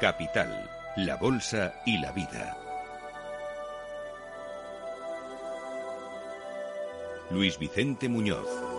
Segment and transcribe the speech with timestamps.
[0.00, 0.48] Capital,
[0.96, 2.56] la Bolsa y la Vida.
[7.30, 8.69] Luis Vicente Muñoz.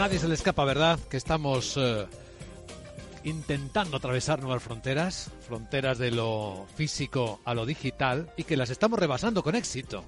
[0.00, 0.98] Nadie se le escapa, ¿verdad?
[1.10, 2.06] Que estamos eh,
[3.24, 8.98] intentando atravesar nuevas fronteras, fronteras de lo físico a lo digital, y que las estamos
[8.98, 10.02] rebasando con éxito.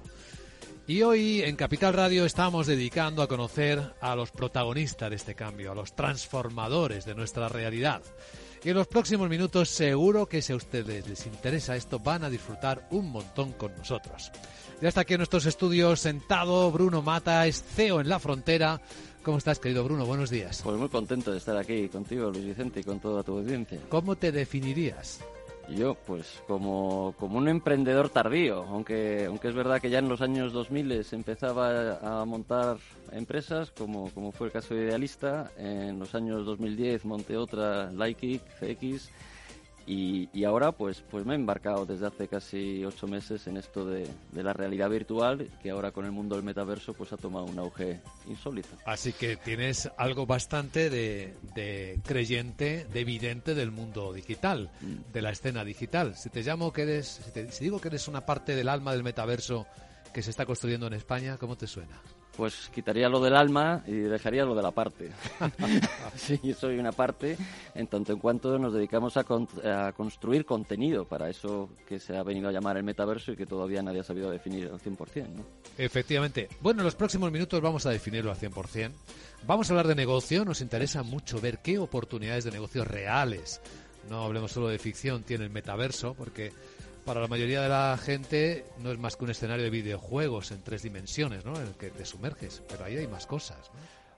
[0.87, 5.71] Y hoy en Capital Radio estamos dedicando a conocer a los protagonistas de este cambio,
[5.71, 8.01] a los transformadores de nuestra realidad.
[8.63, 12.31] Y en los próximos minutos seguro que si a ustedes les interesa esto van a
[12.31, 14.31] disfrutar un montón con nosotros.
[14.81, 18.81] Ya está aquí en nuestros estudios sentado Bruno Mata, es CEO en la frontera,
[19.23, 20.05] ¿Cómo estás, querido Bruno?
[20.05, 20.61] Buenos días.
[20.63, 23.79] Pues muy contento de estar aquí contigo, Luis Vicente, y con toda tu audiencia.
[23.87, 25.21] ¿Cómo te definirías?
[25.69, 30.19] Yo, pues como, como un emprendedor tardío, aunque, aunque es verdad que ya en los
[30.19, 32.75] años 2000 se empezaba a montar
[33.13, 35.51] empresas, como, como fue el caso de Idealista.
[35.57, 39.09] En los años 2010 monté otra, Likeik, CX,
[39.85, 44.07] y, ahora pues, pues me he embarcado desde hace casi ocho meses en esto de,
[44.33, 47.99] la realidad virtual, que ahora con el mundo del metaverso pues ha tomado un auge
[48.27, 48.69] insólito.
[48.85, 55.11] Así que tienes algo bastante de, creyente, de evidente del mundo digital, mm.
[55.11, 56.15] de la escena digital.
[56.15, 57.21] Si te llamo que eres,
[57.51, 59.65] si digo que eres una parte del alma del metaverso
[60.13, 62.01] que se está construyendo en España, ¿cómo te suena?
[62.35, 65.11] Pues quitaría lo del alma y dejaría lo de la parte.
[66.15, 67.37] sí, soy una parte,
[67.75, 69.23] en tanto en cuanto nos dedicamos a,
[69.95, 73.81] construir contenido para eso que se ha venido a llamar el metaverso y que todavía
[73.81, 75.27] nadie ha sabido definir al 100%.
[75.29, 75.43] ¿no?
[75.77, 76.49] Efectivamente.
[76.61, 78.91] Bueno, en los próximos minutos vamos a definirlo al 100%.
[79.45, 83.61] Vamos a hablar de negocio, nos interesa mucho ver qué oportunidades de negocio reales,
[84.09, 86.51] no hablemos solo de ficción, tiene el metaverso, porque
[87.05, 90.61] para la mayoría de la gente no es más que un escenario de videojuegos en
[90.61, 91.55] tres dimensiones, ¿no?
[91.55, 93.71] En el que te sumerges, pero ahí hay más cosas.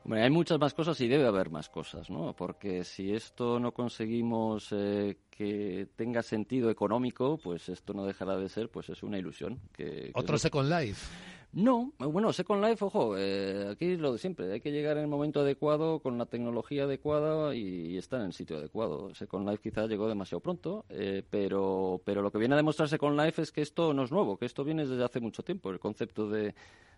[0.05, 2.35] Hombre, hay muchas más cosas y debe haber más cosas, ¿no?
[2.35, 8.47] Porque si esto no conseguimos eh, que tenga sentido económico, pues esto no dejará de
[8.47, 9.59] ser, pues es una ilusión.
[9.73, 11.07] Que, Otro Second Life.
[11.53, 15.03] No, bueno, Second Life, ojo, eh, aquí es lo de siempre, hay que llegar en
[15.03, 19.16] el momento adecuado, con la tecnología adecuada y, estar en el sitio adecuado.
[19.16, 23.19] Second Life quizás llegó demasiado pronto, eh, pero, pero lo que viene a demostrar Second
[23.19, 25.79] Life es que esto no es nuevo, que esto viene desde hace mucho tiempo, el
[25.79, 26.53] concepto de,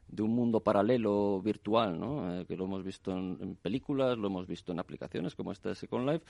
[0.08, 2.40] de un mundo paralelo virtual, ¿no?
[2.40, 5.76] Eh, que lo hemos visto en, películas, lo hemos visto en aplicaciones como esta de
[5.76, 6.26] Second Life,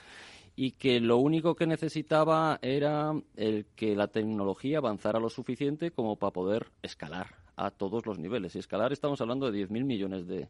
[0.55, 6.15] y que lo único que necesitaba era el que la tecnología avanzara lo suficiente como
[6.15, 8.55] para poder escalar a todos los niveles.
[8.55, 10.47] Y escalar estamos hablando de 10.000 millones de,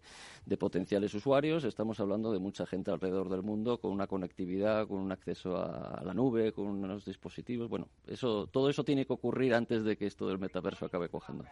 [0.57, 5.12] potenciales usuarios, estamos hablando de mucha gente alrededor del mundo con una conectividad, con un
[5.12, 7.69] acceso a la nube, con unos dispositivos.
[7.69, 11.45] Bueno, eso, todo eso tiene que ocurrir antes de que esto del metaverso acabe cogiendo.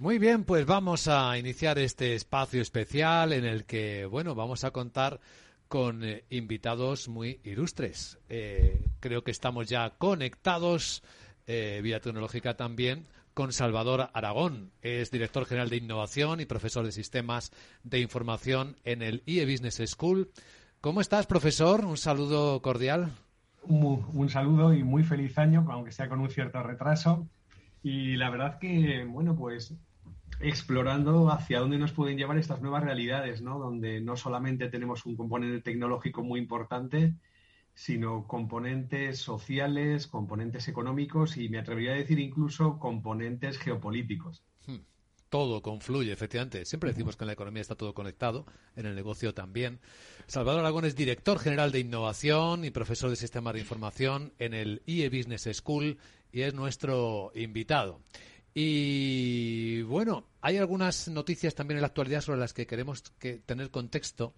[0.00, 4.70] Muy bien, pues vamos a iniciar este espacio especial en el que, bueno, vamos a
[4.70, 5.18] contar
[5.66, 8.16] con eh, invitados muy ilustres.
[8.28, 11.02] Eh, creo que estamos ya conectados
[11.48, 14.70] eh, vía tecnológica también con Salvador Aragón.
[14.82, 17.50] Es director general de innovación y profesor de sistemas
[17.82, 20.30] de información en el IE Business School.
[20.80, 21.84] ¿Cómo estás, profesor?
[21.84, 23.10] Un saludo cordial.
[23.62, 27.26] Un, saludo y muy feliz año, aunque sea con un cierto retraso.
[27.82, 29.74] Y la verdad que, bueno, pues
[30.40, 33.58] explorando hacia dónde nos pueden llevar estas nuevas realidades, ¿no?
[33.58, 37.14] Donde no solamente tenemos un componente tecnológico muy importante,
[37.74, 44.42] sino componentes sociales, componentes económicos y me atrevería a decir incluso componentes geopolíticos.
[44.66, 44.78] Hmm.
[45.28, 46.64] todo confluye, efectivamente.
[46.64, 49.78] Siempre decimos que en la economía está todo conectado, en el negocio también.
[50.26, 54.82] Salvador Aragón es director general de innovación y profesor de sistemas de información en el
[54.86, 55.98] IE Business School
[56.32, 58.00] y es nuestro invitado.
[58.54, 63.70] Y bueno, hay algunas noticias también en la actualidad sobre las que queremos que tener
[63.70, 64.34] contexto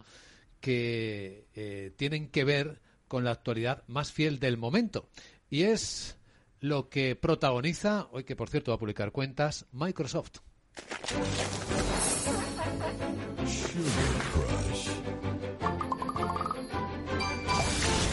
[0.60, 5.08] que eh, tienen que ver con la actualidad más fiel del momento.
[5.48, 6.16] Y es
[6.60, 10.38] lo que protagoniza, hoy que por cierto va a publicar cuentas, Microsoft.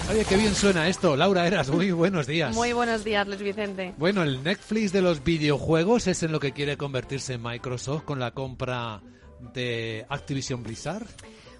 [0.10, 1.18] Oye, qué bien suena esto.
[1.18, 2.56] Laura Eras, muy buenos días.
[2.56, 3.94] Muy buenos días, Luis Vicente.
[3.98, 8.32] Bueno, el Netflix de los videojuegos es en lo que quiere convertirse Microsoft con la
[8.32, 9.02] compra
[9.54, 11.06] de Activision Blizzard.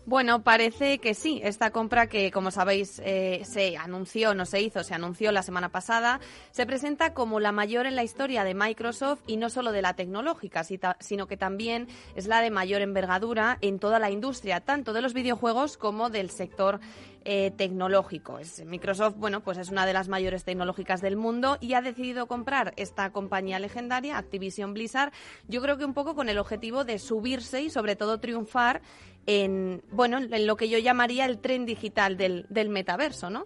[0.08, 1.42] Bueno, parece que sí.
[1.44, 5.68] Esta compra que, como sabéis, eh, se anunció, no se hizo, se anunció la semana
[5.68, 6.22] pasada,
[6.52, 9.96] se presenta como la mayor en la historia de Microsoft y no solo de la
[9.96, 15.02] tecnológica, sino que también es la de mayor envergadura en toda la industria, tanto de
[15.02, 16.80] los videojuegos como del sector
[17.26, 18.40] eh, tecnológico.
[18.66, 22.74] Microsoft, bueno, pues es una de las mayores tecnológicas del mundo y ha decidido comprar
[22.78, 25.12] esta compañía legendaria, Activision Blizzard,
[25.50, 28.82] yo creo que un poco con el objetivo de subirse y sobre todo triunfar
[29.28, 33.46] en, bueno, en lo que yo llamaría el tren digital del, del metaverso, ¿no?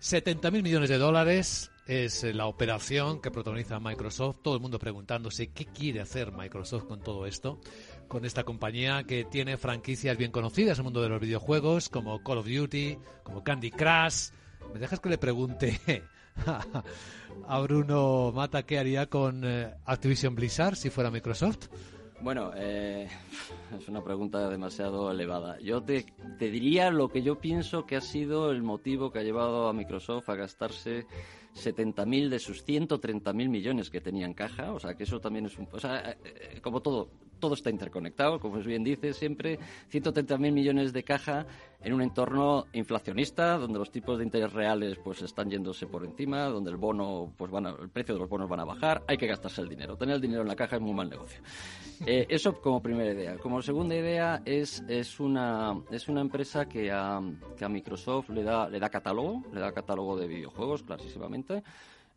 [0.00, 4.38] 70.000 millones de dólares es la operación que protagoniza Microsoft.
[4.42, 7.60] Todo el mundo preguntándose qué quiere hacer Microsoft con todo esto,
[8.06, 12.22] con esta compañía que tiene franquicias bien conocidas en el mundo de los videojuegos, como
[12.22, 14.28] Call of Duty, como Candy Crush.
[14.72, 15.80] ¿Me dejas que le pregunte
[17.48, 21.68] a Bruno Mata qué haría con eh, Activision Blizzard si fuera Microsoft?
[22.20, 23.08] Bueno, eh,
[23.78, 25.58] es una pregunta demasiado elevada.
[25.60, 26.04] Yo te,
[26.38, 29.72] te, diría lo que yo pienso que ha sido el motivo que ha llevado a
[29.72, 31.06] Microsoft a gastarse
[31.54, 34.72] 70.000 de sus 130.000 millones que tenía en caja.
[34.72, 35.68] O sea, que eso también es un...
[35.70, 39.58] O sea, eh, eh, como todo, todo está interconectado, como bien dice siempre,
[39.90, 41.46] 130.000 millones de caja
[41.80, 46.44] en un entorno inflacionista donde los tipos de interés reales pues están yéndose por encima,
[46.44, 49.26] donde el bono pues van el precio de los bonos van a bajar, hay que
[49.26, 49.96] gastarse el dinero.
[49.96, 51.40] Tener el dinero en la caja es muy mal negocio.
[52.06, 53.38] Eh, eso como primera idea.
[53.38, 57.20] Como segunda idea es, es una es una empresa que a,
[57.56, 61.62] que a Microsoft le da le da catálogo, le da catálogo de videojuegos clarísimamente.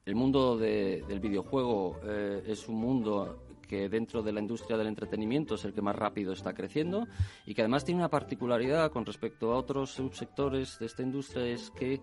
[0.04, 5.56] El mundo del videojuego eh, es un mundo que dentro de la industria del entretenimiento
[5.56, 7.08] es el que más rápido está creciendo
[7.46, 11.72] y que además tiene una particularidad con respecto a otros subsectores de esta industria es
[11.72, 12.02] que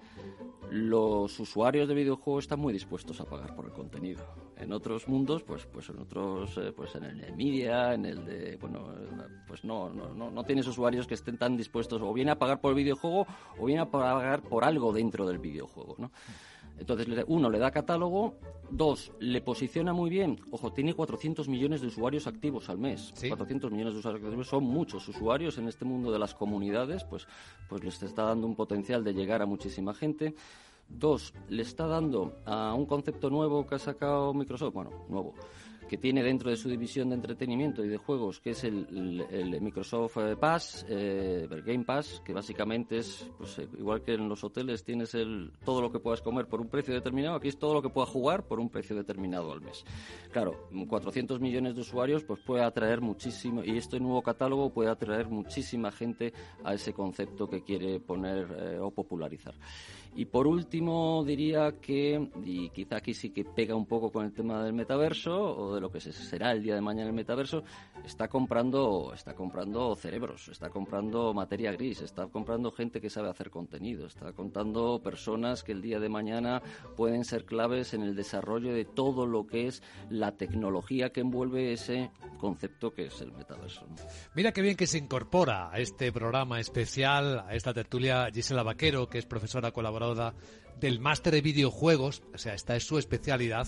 [0.70, 4.25] los usuarios de videojuegos están muy dispuestos a pagar por el contenido.
[4.56, 8.25] En otros mundos, pues, pues en otros, eh, pues en el de media, en el
[8.25, 8.88] de, bueno,
[9.47, 12.62] pues no, no, no, no tienes usuarios que estén tan dispuestos o bien a pagar
[12.62, 13.26] por el videojuego
[13.59, 16.11] o bien a pagar por algo dentro del videojuego, ¿no?
[16.79, 18.37] Entonces, uno, le da catálogo.
[18.71, 20.39] Dos, le posiciona muy bien.
[20.51, 23.13] Ojo, tiene 400 millones de usuarios activos al mes.
[23.27, 27.27] 400 millones de usuarios activos son muchos usuarios en este mundo de las comunidades, pues,
[27.69, 30.35] pues les está dando un potencial de llegar a muchísima gente.
[30.89, 35.35] Dos, le está dando a un concepto nuevo que ha sacado Microsoft, bueno, nuevo,
[35.88, 40.19] que tiene dentro de su división de entretenimiento y de juegos, que es el, Microsoft
[40.19, 44.45] eh, Pass, eh, el Game Pass, que básicamente es, pues, eh, igual que en los
[44.45, 47.75] hoteles tienes el, todo lo que puedas comer por un precio determinado, aquí es todo
[47.75, 49.85] lo que puedas jugar por un precio determinado al mes.
[50.30, 55.28] Claro, 400 millones de usuarios pues puede atraer muchísimo, y este nuevo catálogo puede atraer
[55.28, 59.54] muchísima gente a ese concepto que quiere poner o popularizar.
[60.15, 64.33] Y por último diría que, y quizá aquí sí que pega un poco con el
[64.33, 67.62] tema del metaverso o de lo que será el día de mañana el metaverso,
[68.05, 73.50] está comprando, está comprando cerebros, está comprando materia gris, está comprando gente que sabe hacer
[73.50, 76.62] contenido, está contando personas que el día de mañana
[76.97, 81.73] pueden ser claves en el desarrollo de todo lo que es la tecnología que envuelve
[81.73, 83.87] ese concepto que es el metaverso.
[84.35, 89.09] Mira qué bien que se incorpora a este programa especial, a esta tertulia Gisela Vaquero,
[89.09, 89.98] que es profesora colaboradora
[90.81, 93.67] del máster de videojuegos, o sea, esta es su especialidad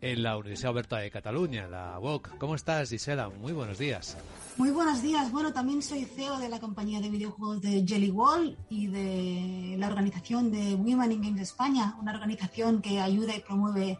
[0.00, 2.38] en la Universidad Oberta de Cataluña, la UOC.
[2.38, 3.28] ¿Cómo estás, Gisela?
[3.28, 4.16] Muy buenos días.
[4.56, 5.30] Muy buenos días.
[5.30, 9.88] Bueno, también soy CEO de la compañía de videojuegos de Jelly Wall y de la
[9.88, 13.98] organización de Women in Games España, una organización que ayuda y promueve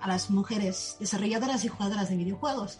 [0.00, 2.78] a las mujeres desarrolladoras y jugadoras de videojuegos.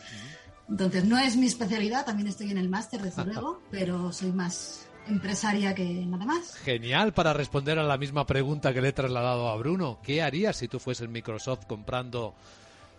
[0.69, 4.87] Entonces, no es mi especialidad, también estoy en el máster, desde luego, pero soy más
[5.07, 6.55] empresaria que nada más.
[6.57, 10.01] Genial para responder a la misma pregunta que le he trasladado a Bruno.
[10.03, 12.35] ¿Qué harías si tú fueses Microsoft comprando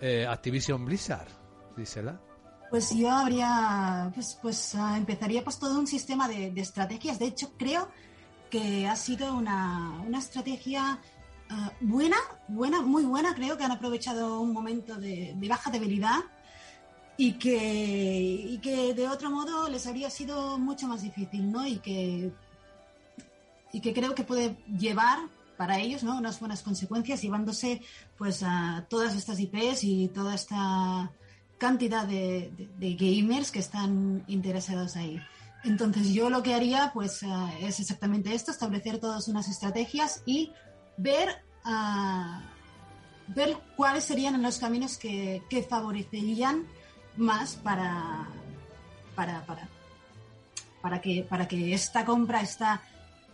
[0.02, 1.28] eh, Activision Blizzard?
[1.76, 2.20] Dísela.
[2.70, 7.20] Pues yo habría, pues, pues ah, empezaría pues todo un sistema de, estrategias.
[7.20, 7.90] De hecho, creo
[8.50, 11.00] que ha sido una, una estrategia
[11.50, 12.18] ah, buena,
[12.48, 13.36] buena, muy buena.
[13.36, 16.20] Creo que han aprovechado un momento de, de baja debilidad
[17.18, 21.66] y que, y que de otro modo les habría sido mucho más difícil, ¿no?
[21.66, 22.32] Y que,
[23.72, 25.20] y que creo que puede llevar
[25.58, 26.18] para ellos, ¿no?
[26.18, 27.82] Unas buenas consecuencias llevándose
[28.18, 31.12] pues a todas estas IPs y toda esta
[31.58, 35.22] cantidad de, gamers que están interesados ahí.
[35.64, 37.22] Entonces yo lo que haría pues
[37.62, 40.52] es exactamente esto, establecer todas unas estrategias y
[40.98, 41.30] ver,
[43.28, 46.66] ver cuáles serían los caminos que, que favorecerían
[47.18, 48.28] más para,
[49.16, 49.68] para, para,
[50.82, 52.82] para, que, para que esta compra, esta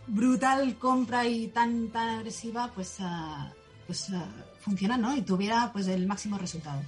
[0.06, 3.50] brutal compra y tan, tan agresiva, pues, uh,
[3.86, 4.22] pues uh,
[4.60, 5.16] funciona, ¿no?
[5.16, 6.80] Y tuviera pues el máximo resultado.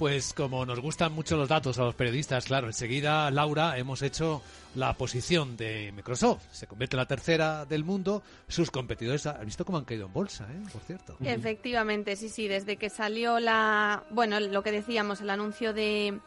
[0.00, 4.40] Pues como nos gustan mucho los datos a los periodistas, claro, enseguida, Laura, hemos hecho
[4.74, 6.42] la posición de Microsoft.
[6.52, 8.22] Se convierte en la tercera del mundo.
[8.48, 10.62] Sus competidores, ¿has visto cómo han caído en bolsa, eh?
[10.72, 11.18] por cierto?
[11.22, 12.48] Efectivamente, sí, sí.
[12.48, 16.18] Desde que salió la, bueno, lo que decíamos, el anuncio de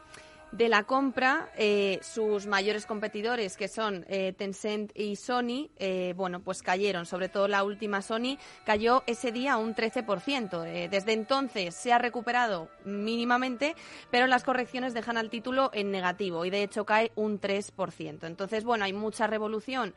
[0.53, 6.41] de la compra, eh, sus mayores competidores, que son eh, Tencent y Sony, eh, bueno,
[6.41, 7.07] pues cayeron.
[7.07, 10.89] Sobre todo la última Sony cayó ese día un 13%.
[10.89, 13.75] desde entonces se ha recuperado mínimamente,
[14.11, 18.27] pero las correcciones dejan al título en negativo y de hecho cae un 3%.
[18.27, 19.95] Entonces, bueno, hay mucha revolución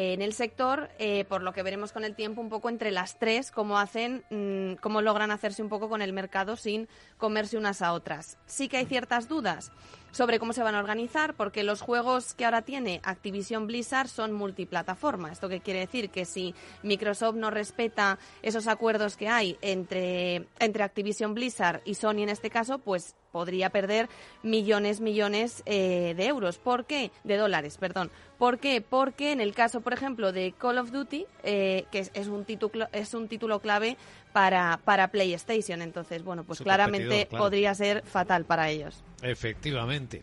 [0.00, 0.90] en el sector,
[1.28, 4.74] por lo que veremos con el tiempo un poco entre las tres cómo hacen, mm,
[4.80, 8.38] cómo logran hacerse un poco con el mercado sin comerse unas a otras.
[8.46, 9.72] Sí que hay ciertas dudas
[10.10, 14.32] sobre cómo se van a organizar, porque los juegos que ahora tiene Activision Blizzard son
[14.32, 15.32] multiplataforma.
[15.32, 20.82] Esto que quiere decir que si Microsoft no respeta esos acuerdos que hay entre, entre
[20.82, 24.08] Activision Blizzard y Sony en este caso, pues podría perder
[24.42, 26.58] millones, millones eh, de euros.
[26.58, 27.10] ¿Por qué?
[27.24, 28.10] De dólares, perdón.
[28.38, 28.80] ¿Por qué?
[28.80, 32.86] Porque en el caso, por ejemplo, de Call of Duty, eh, que es, un título,
[32.92, 33.96] es un título clave
[34.38, 39.02] para, para PlayStation, entonces, bueno, pues claramente podría ser fatal para ellos.
[39.20, 40.22] Efectivamente.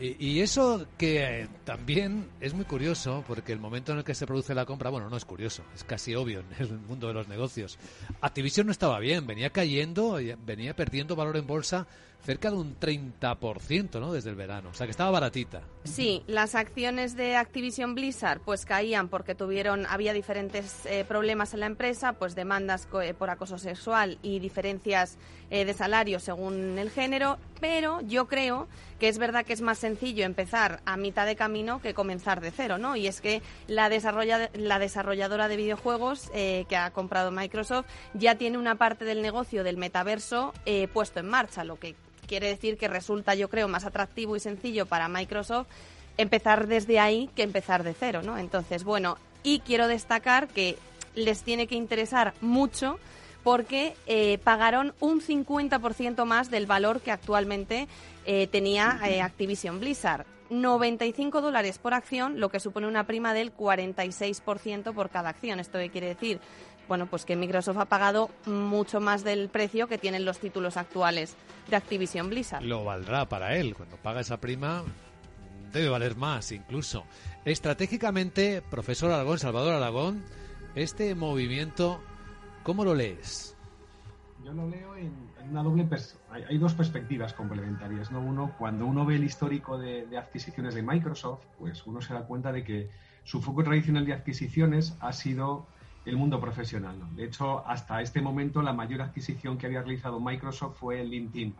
[0.00, 4.26] Y, eso que eh, también es muy curioso, porque el momento en el que se
[4.26, 7.28] produce la compra, bueno, no es curioso, es casi obvio en el mundo de los
[7.28, 7.78] negocios.
[8.22, 11.86] Activision no estaba bien, venía cayendo, venía perdiendo valor en bolsa
[12.24, 14.12] cerca de un 30%, ¿no?
[14.12, 15.62] Desde el verano, o sea que estaba baratita.
[15.84, 21.60] Sí, las acciones de Activision Blizzard pues caían porque tuvieron había diferentes eh, problemas en
[21.60, 25.16] la empresa, pues demandas eh, por acoso sexual y diferencias
[25.50, 29.78] eh, de salario según el género, pero yo creo que es verdad que es más
[29.78, 32.96] sencillo empezar a mitad de camino que comenzar de cero, ¿no?
[32.96, 38.58] Y es que la, desarrolla, la desarrolladora de videojuegos que ha comprado Microsoft ya tiene
[38.58, 40.52] una parte del negocio del metaverso
[40.92, 41.96] puesto en marcha, lo que
[42.30, 45.66] quiere decir que resulta, yo creo, más atractivo y sencillo para Microsoft
[46.16, 48.38] empezar desde ahí que empezar de cero, ¿no?
[48.38, 50.78] Entonces, bueno, y quiero destacar que
[51.16, 53.00] les tiene que interesar mucho
[53.42, 57.88] porque eh, pagaron un 50% más del valor que actualmente
[58.24, 60.24] eh, tenía eh, Activision Blizzard.
[60.50, 65.58] 95 dólares por acción, lo que supone una prima del 46% por cada acción.
[65.58, 66.40] ¿Esto qué quiere decir?
[66.90, 71.36] Bueno, pues que Microsoft ha pagado mucho más del precio que tienen los títulos actuales
[71.68, 72.64] de Activision Blizzard.
[72.64, 73.76] Lo valdrá para él.
[73.76, 74.82] Cuando paga esa prima,
[75.72, 77.04] debe valer más incluso.
[77.44, 80.24] Estratégicamente, profesor Aragón, Salvador Aragón,
[80.74, 82.00] este movimiento,
[82.64, 83.56] ¿cómo lo lees?
[84.44, 85.12] Yo lo leo en,
[85.48, 85.86] una doble
[86.28, 88.10] hay, hay, dos perspectivas complementarias.
[88.10, 88.18] ¿no?
[88.18, 92.26] Uno, cuando uno ve el histórico de, de adquisiciones de Microsoft, pues uno se da
[92.26, 92.90] cuenta de que
[93.22, 95.68] su foco tradicional de adquisiciones ha sido
[96.10, 96.96] el mundo profesional.
[97.14, 101.54] De hecho, hasta este momento la mayor adquisición que había realizado Microsoft fue LinkedIn,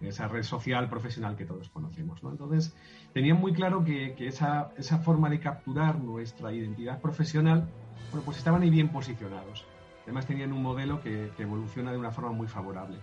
[0.00, 2.20] esa red social profesional que todos conocemos.
[2.22, 2.74] Entonces,
[3.12, 4.70] tenían muy claro que, esa,
[5.02, 7.68] forma de capturar nuestra identidad profesional,
[8.10, 9.66] bueno, pues estaban ahí bien posicionados.
[10.04, 12.98] Además, tenían un modelo que, que evoluciona de una forma muy favorable.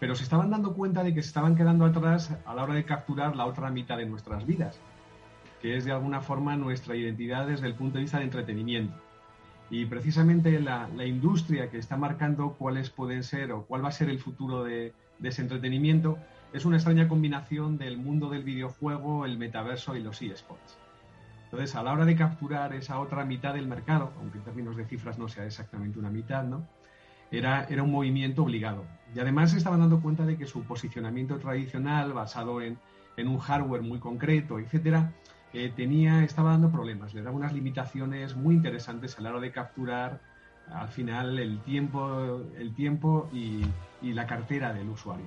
[0.00, 2.84] Pero se estaban dando cuenta de que se estaban quedando atrás a la hora de
[2.84, 4.80] capturar la otra mitad de nuestras vidas,
[5.62, 9.03] que es de alguna forma nuestra identidad desde el punto de vista de entretenimiento
[9.74, 14.08] y precisamente la, industria que está marcando cuáles pueden ser o cuál va a ser
[14.08, 16.16] el futuro de, ese entretenimiento
[16.52, 20.78] es una extraña combinación del mundo del videojuego, el metaverso y los eSports.
[21.46, 24.84] Entonces, a la hora de capturar esa otra mitad del mercado, aunque en términos de
[24.84, 26.64] cifras no sea exactamente una mitad, ¿no?
[27.32, 28.84] Era, era un movimiento obligado.
[29.12, 32.78] Y además se estaban dando cuenta de que su posicionamiento tradicional, basado en,
[33.16, 35.12] en un hardware muy concreto, etcétera,
[35.76, 40.20] tenía, estaba dando problemas, le daba unas limitaciones muy interesantes a la hora de capturar
[40.72, 43.64] al final el tiempo, el tiempo y,
[44.02, 45.24] la cartera del usuario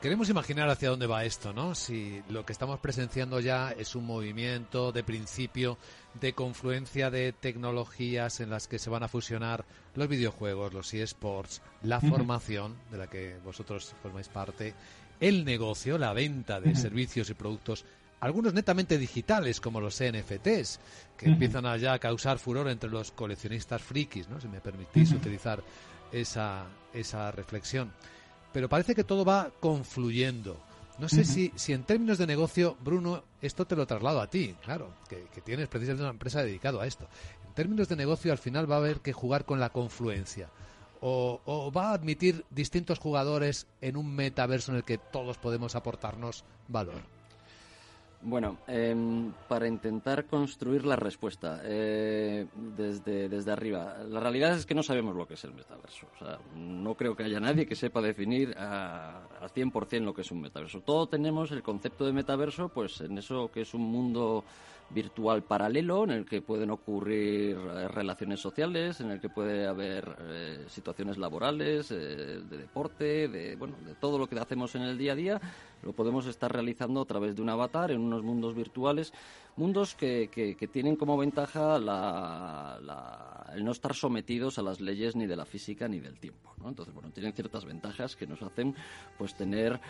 [0.00, 1.74] Queremos imaginar hacia dónde va esto, ¿no?
[1.74, 5.76] Si lo que estamos presenciando ya es un movimiento de principio
[6.20, 11.60] de confluencia de tecnologías en las que se van a fusionar los videojuegos, los eSports,
[11.82, 14.72] la formación, de la que vosotros formáis parte,
[15.20, 17.84] el negocio, la venta de servicios y productos,
[18.20, 20.80] algunos netamente digitales, como los NFTs,
[21.16, 24.40] que empiezan a ya a causar furor entre los coleccionistas frikis, ¿no?
[24.40, 25.62] si me permitís utilizar
[26.12, 27.92] esa, esa reflexión.
[28.52, 30.58] Pero parece que todo va confluyendo.
[30.98, 34.56] No sé si, si en términos de negocio, Bruno, esto te lo traslado a ti,
[34.64, 37.08] claro, que, que tienes precisamente una empresa dedicada a esto.
[37.46, 40.50] En términos de negocio, al final va a haber que jugar con la confluencia.
[41.00, 45.76] O, o, va a admitir distintos jugadores en un metaverso en el que todos podemos
[45.76, 47.17] aportarnos valor?
[48.20, 48.96] Bueno, eh,
[49.46, 52.46] para intentar construir la respuesta eh,
[52.76, 56.08] desde, desde arriba, la realidad es que no sabemos lo que es el metaverso.
[56.16, 60.22] O sea, no creo que haya nadie que sepa definir a, a 100% lo que
[60.22, 60.80] es un metaverso.
[60.80, 64.44] Todos tenemos el concepto de metaverso, pues en eso que es un mundo
[64.90, 70.16] virtual paralelo en el que pueden ocurrir eh, relaciones sociales, en el que puede haber
[70.20, 74.96] eh, situaciones laborales, eh, de deporte, de bueno, de todo lo que hacemos en el
[74.96, 75.40] día a día,
[75.82, 79.12] lo podemos estar realizando a través de un avatar en unos mundos virtuales,
[79.56, 84.80] mundos que, que, que tienen como ventaja la, la, el no estar sometidos a las
[84.80, 86.54] leyes ni de la física ni del tiempo.
[86.58, 86.68] ¿no?
[86.68, 88.74] Entonces, bueno, tienen ciertas ventajas que nos hacen
[89.16, 89.80] pues tener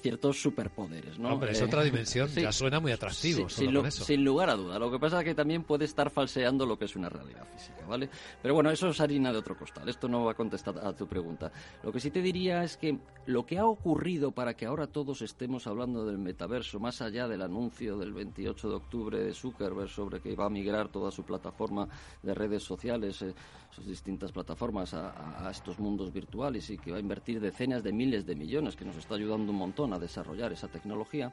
[0.00, 1.18] ciertos superpoderes.
[1.18, 1.32] ¿no?
[1.32, 3.48] Hombre, es otra dimensión, sí, ya suena muy atractivo.
[3.48, 4.78] Sí, sin, lo, sin lugar a duda.
[4.78, 7.84] Lo que pasa es que también puede estar falseando lo que es una realidad física,
[7.86, 8.08] ¿vale?
[8.40, 9.88] Pero bueno, eso es harina de otro costal.
[9.88, 11.52] Esto no va a contestar a tu pregunta.
[11.82, 15.22] Lo que sí te diría es que lo que ha ocurrido para que ahora todos
[15.32, 20.20] estemos hablando del metaverso, más allá del anuncio del 28 de octubre de Zuckerberg sobre
[20.20, 21.88] que va a migrar toda su plataforma
[22.22, 23.34] de redes sociales, eh,
[23.70, 27.92] sus distintas plataformas, a, a estos mundos virtuales y que va a invertir decenas de
[27.94, 31.32] miles de millones, que nos está ayudando un montón a desarrollar esa tecnología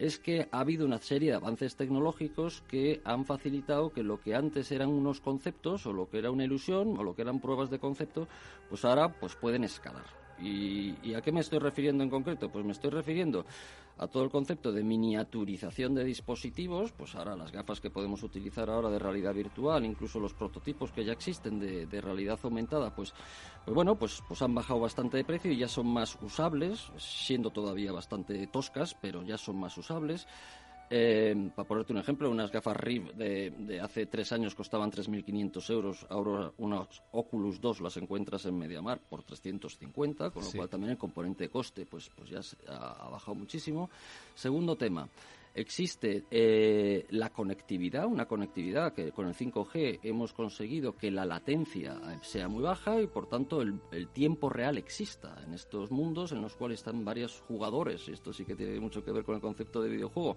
[0.00, 4.34] es que ha habido una serie de avances tecnológicos que han facilitado que lo que
[4.34, 7.68] antes eran unos conceptos o lo que era una ilusión o lo que eran pruebas
[7.68, 8.26] de concepto,
[8.70, 10.06] pues ahora pues pueden escalar.
[10.42, 12.48] ¿Y, ¿Y, a qué me estoy refiriendo en concreto?
[12.48, 13.44] Pues me estoy refiriendo
[13.98, 18.70] a todo el concepto de miniaturización de dispositivos, pues ahora las gafas que podemos utilizar
[18.70, 23.12] ahora de realidad virtual, incluso los prototipos que ya existen de, de realidad aumentada, pues,
[23.64, 27.50] pues bueno, pues, pues han bajado bastante de precio y ya son más usables, siendo
[27.50, 30.26] todavía bastante toscas, pero ya son más usables.
[30.92, 35.70] Eh, para ponerte un ejemplo, unas gafas RIV de, de hace tres años costaban 3.500
[35.70, 40.58] euros, ahora unas Oculus 2 las encuentras en MediaMar por 350, con lo sí.
[40.58, 43.88] cual también el componente de coste pues, pues ya ha, ha bajado muchísimo.
[44.34, 45.08] Segundo tema,
[45.54, 52.00] existe eh, la conectividad, una conectividad que con el 5G hemos conseguido que la latencia
[52.22, 56.40] sea muy baja y por tanto el, el, tiempo real exista en estos mundos en
[56.40, 59.82] los cuales están varios jugadores, esto sí que tiene mucho que ver con el concepto
[59.82, 60.36] de videojuego,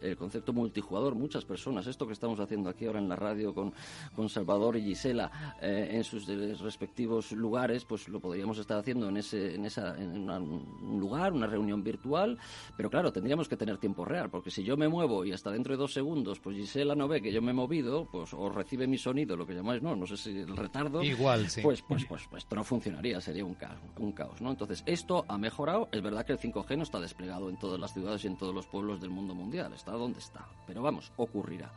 [0.00, 3.72] el concepto multijugador, muchas personas, esto que estamos haciendo aquí ahora en la radio con,
[4.14, 6.26] con Salvador y Gisela eh, en sus
[6.60, 11.32] respectivos lugares, pues lo podríamos estar haciendo en ese en esa en una, un lugar,
[11.32, 12.38] una reunión virtual,
[12.76, 15.74] pero claro, tendríamos que tener tiempo real, porque si yo me muevo y hasta dentro
[15.74, 18.86] de dos segundos, pues Gisela no ve que yo me he movido, pues o recibe
[18.86, 21.60] mi sonido, lo que llamáis, no, no sé si el retardo, igual, sí.
[21.62, 24.50] pues, pues, pues, pues esto no funcionaría, sería un caos, un caos, ¿no?
[24.50, 27.92] Entonces, esto ha mejorado, es verdad que el 5G no está desplegado en todas las
[27.92, 30.46] ciudades y en todos los pueblos del mundo mundial, está donde está.
[30.66, 31.70] Pero vamos, ocurrirá.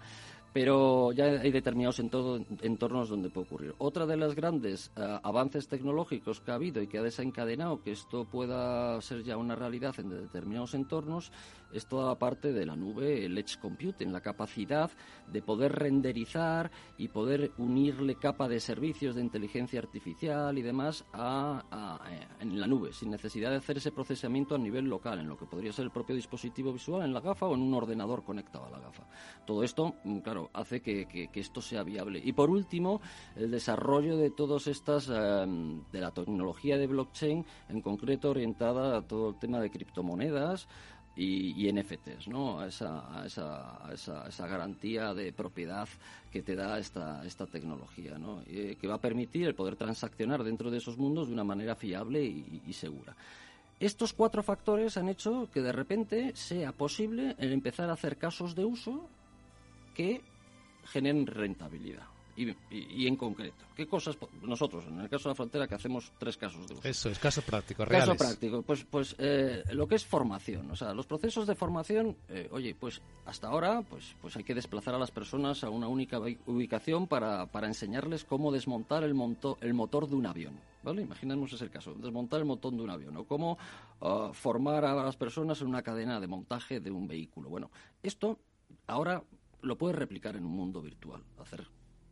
[0.54, 3.76] Pero ya hay determinados entornos donde puede ocurrir.
[3.78, 7.92] Otra de las grandes uh, avances tecnológicos que ha habido y que ha desencadenado que
[7.92, 11.32] esto pueda ser ya una realidad en determinados entornos
[11.72, 14.92] es toda parte de la nube, el edge computing, la capacidad
[15.32, 21.64] de poder renderizar y poder unirle capa de servicios de inteligencia artificial y demás a,
[21.72, 22.00] a,
[22.40, 25.46] en la nube, sin necesidad de hacer ese procesamiento a nivel local, en lo que
[25.46, 28.70] podría ser el propio dispositivo visual en la gafa o en un ordenador conectado a
[28.70, 29.08] la gafa.
[29.46, 32.22] Todo esto, claro, hace que, que, esto sea viable.
[32.24, 33.02] Y por último,
[33.36, 39.02] el desarrollo de todas estas, um, de la tecnología de blockchain, en concreto orientada a
[39.02, 40.68] todo el tema de criptomonedas,
[41.18, 42.60] y, y, NFTs, ¿no?
[42.60, 45.90] A esa, a esa, a esa, esa, garantía de propiedad
[46.32, 48.44] que te da esta, esta tecnología, ¿no?
[48.48, 51.76] Y, que va a permitir el poder transaccionar dentro de esos mundos de una manera
[51.76, 53.16] fiable y, y segura.
[53.80, 58.56] Estos cuatro factores han hecho que de repente sea posible el empezar a hacer casos
[58.56, 59.08] de uso
[59.96, 60.22] que
[60.86, 62.17] generen rentabilidad.
[62.38, 65.74] Y, y, y, en concreto, ¿qué cosas nosotros, en el caso de la frontera, que
[65.74, 66.88] hacemos tres casos de uso?
[66.88, 68.10] Eso, es caso práctico, reales.
[68.10, 72.16] Caso práctico, pues, pues eh, lo que es formación, o sea, los procesos de formación,
[72.30, 75.88] eh, oye, pues hasta ahora, pues, pues hay que desplazar a las personas a una
[75.88, 81.02] única ubicación para, para enseñarles cómo desmontar el, monto, el motor de un avión, ¿vale?
[81.02, 83.58] Imaginemos ese caso, desmontar el motor de un avión, o cómo
[84.02, 87.50] uh, formar a las personas en una cadena de montaje de un vehículo.
[87.50, 87.72] Bueno,
[88.04, 88.38] esto
[88.86, 89.24] ahora
[89.64, 91.68] lo puedes replicar en un mundo virtual, hacer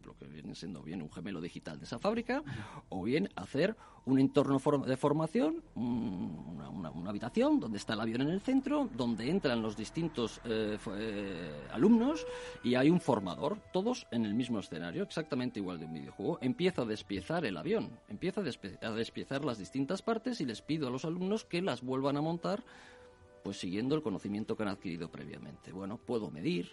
[0.05, 2.43] lo que viene siendo bien un gemelo digital de esa fábrica,
[2.89, 8.41] o bien hacer un entorno de formación, una, habitación donde está el avión en el
[8.41, 12.25] centro, donde entran los distintos eh, eh, alumnos
[12.63, 16.39] y hay un formador, todos en el mismo escenario, exactamente igual de un videojuego.
[16.41, 20.87] Empiezo a despiezar el avión, empiezo a, a despiezar las distintas partes y les pido
[20.87, 22.63] a los alumnos que las vuelvan a montar
[23.45, 25.71] pues siguiendo el conocimiento que han adquirido previamente.
[25.71, 26.71] Bueno, puedo medir,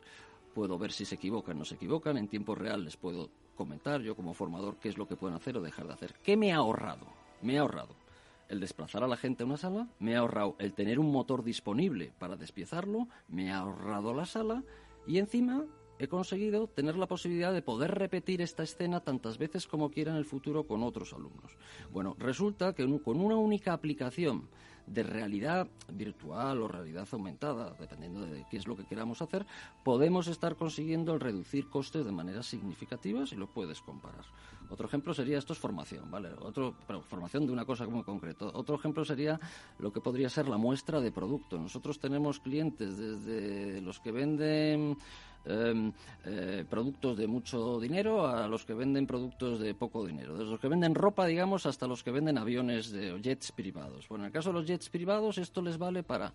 [0.52, 4.00] puedo ver si se equivocan o no se equivocan, en tiempo real les puedo comentar
[4.00, 6.14] yo como formador qué es lo que pueden hacer o dejar de hacer.
[6.22, 7.06] ¿Qué me ha ahorrado?
[7.42, 7.94] Me ha ahorrado
[8.48, 11.42] el desplazar a la gente a una sala, me ha ahorrado el tener un motor
[11.42, 14.62] disponible para despiezarlo, me ha ahorrado la sala
[15.06, 15.64] y encima
[15.98, 20.18] he conseguido tener la posibilidad de poder repetir esta escena tantas veces como quiera en
[20.18, 21.56] el futuro con otros alumnos.
[21.92, 24.48] Bueno, resulta que con una única aplicación
[24.86, 29.46] de realidad virtual o realidad aumentada, dependiendo de qué es lo que queramos hacer,
[29.84, 34.24] podemos estar consiguiendo el reducir costes de manera significativa si lo puedes comparar.
[34.70, 36.30] Otro ejemplo sería esto es formación, ¿vale?
[36.40, 38.46] Otro, formación de una cosa muy concreta.
[38.46, 39.38] Otro ejemplo sería
[39.78, 41.58] lo que podría ser la muestra de producto.
[41.58, 44.96] Nosotros tenemos clientes desde los que venden
[45.44, 45.92] Em,
[46.24, 50.36] eh, productos de mucho dinero a los que venden productos de poco dinero.
[50.36, 54.08] Desde los que venden ropa, digamos, hasta los que venden aviones de jets privados.
[54.08, 56.32] Bueno, en el caso de los jets privados, esto les vale para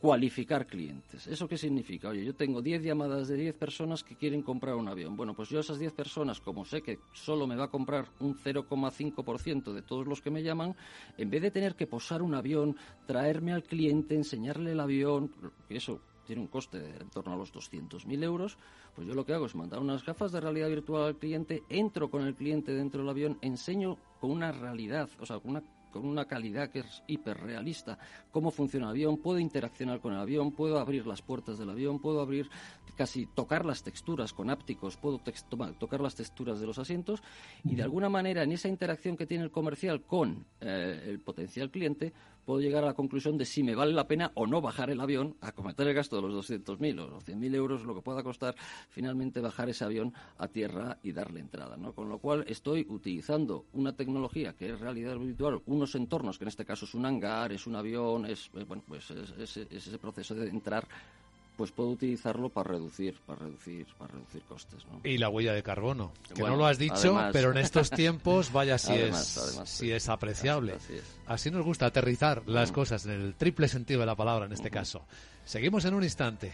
[0.00, 1.26] cualificar clientes.
[1.26, 2.08] ¿Eso qué significa?
[2.08, 5.16] Oye, yo tengo 10 llamadas de 10 personas que quieren comprar un avión.
[5.16, 8.06] Bueno, pues yo a esas 10 personas, como sé que solo me va a comprar
[8.20, 10.74] un 0,5% de todos los que me llaman,
[11.18, 15.32] en vez de tener que posar un avión, traerme al cliente, enseñarle el avión,
[15.68, 18.58] eso tiene un coste de en torno a los 200.000 euros,
[18.94, 22.10] pues yo lo que hago es mandar unas gafas de realidad virtual al cliente, entro
[22.10, 25.62] con el cliente dentro del avión, enseño con una realidad, o sea, con
[26.04, 27.98] una calidad que es hiperrealista,
[28.30, 31.98] cómo funciona el avión, puedo interaccionar con el avión, puedo abrir las puertas del avión,
[31.98, 32.50] puedo abrir
[32.94, 35.22] casi tocar las texturas con ápticos, puedo
[35.78, 37.22] tocar las texturas de los asientos
[37.64, 41.70] y de alguna manera en esa interacción que tiene el comercial con eh, el potencial
[41.70, 42.12] cliente
[42.48, 45.02] puedo llegar a la conclusión de si me vale la pena o no bajar el
[45.02, 48.22] avión a cometer el gasto de los 200.000 o los 100.000 euros, lo que pueda
[48.22, 48.54] costar
[48.88, 51.76] finalmente bajar ese avión a tierra y darle entrada.
[51.76, 51.92] ¿no?
[51.92, 56.48] Con lo cual estoy utilizando una tecnología que es realidad virtual, unos entornos, que en
[56.48, 60.34] este caso es un hangar, es un avión, es, eh, bueno, pues es ese proceso
[60.34, 60.88] de entrar
[61.58, 64.86] pues puedo utilizarlo para reducir, para reducir, para reducir costes.
[64.86, 65.00] ¿no?
[65.02, 68.78] Y la huella de carbono, que no lo has dicho, pero en estos tiempos, vaya
[68.78, 69.16] si es,
[69.64, 70.76] si es apreciable.
[71.26, 72.74] Así, nos gusta aterrizar las mm.
[72.74, 75.04] cosas en el triple sentido de la palabra en este caso.
[75.44, 76.52] Seguimos en un instante.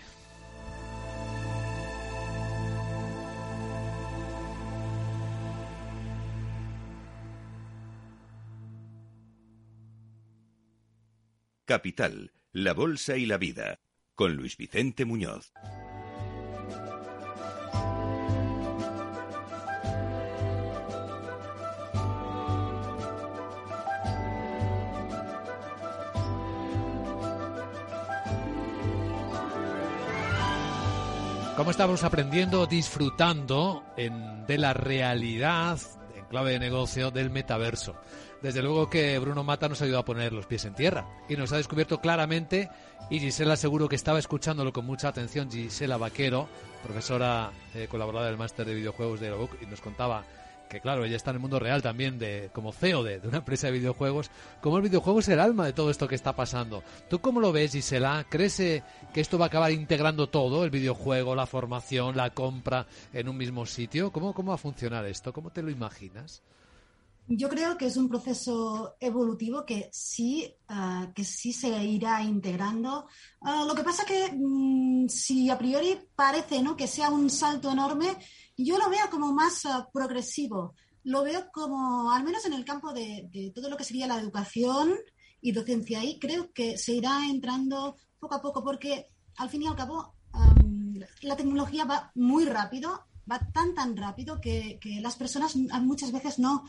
[11.67, 13.81] Capital, la Bolsa y la Vida
[14.14, 15.53] con Luis Vicente Muñoz.
[31.57, 35.79] ¿Cómo estamos aprendiendo, disfrutando de la realidad
[36.16, 37.94] en clave de negocio del metaverso?
[38.44, 41.35] Desde luego que Bruno Mata nos ha ayudado a poner los pies en tierra y
[41.35, 42.68] nos ha descubierto claramente,
[43.09, 46.46] y Gisela seguro que estaba escuchándolo con mucha atención, Gisela Vaquero,
[46.83, 50.24] profesora eh, colaboradora del máster de videojuegos de Aerobook, y nos contaba
[50.68, 53.38] que claro, ella está en el mundo real también de como CEO de, de, una
[53.38, 54.30] empresa de videojuegos,
[54.61, 56.83] como el videojuego es el alma de todo esto que está pasando.
[57.09, 58.26] ¿Tú cómo lo ves, Gisela?
[58.28, 58.83] ¿Crees eh,
[59.14, 63.38] que esto va a acabar integrando todo, el videojuego, la formación, la compra en un
[63.38, 64.12] mismo sitio?
[64.12, 65.33] ¿Cómo, cómo va a funcionar esto?
[65.33, 66.42] ¿Cómo te lo imaginas?
[67.27, 73.07] Yo creo que es un proceso evolutivo que sí, ah, que sí se irá integrando.
[73.41, 76.77] Ah, lo que pasa que mm, si a priori parece ¿no?
[76.77, 78.15] que sea un salto enorme,
[78.59, 80.75] yo lo veo como más ah, progresivo.
[81.05, 84.93] Lo veo como, al menos en el campo de, todo lo que sería la educación
[85.41, 89.67] y docencia, y creo que se irá entrando poco a poco porque al fin y
[89.67, 90.15] al cabo
[91.21, 96.39] la tecnología va muy rápido, va tan tan rápido que, que las personas muchas veces
[96.39, 96.65] no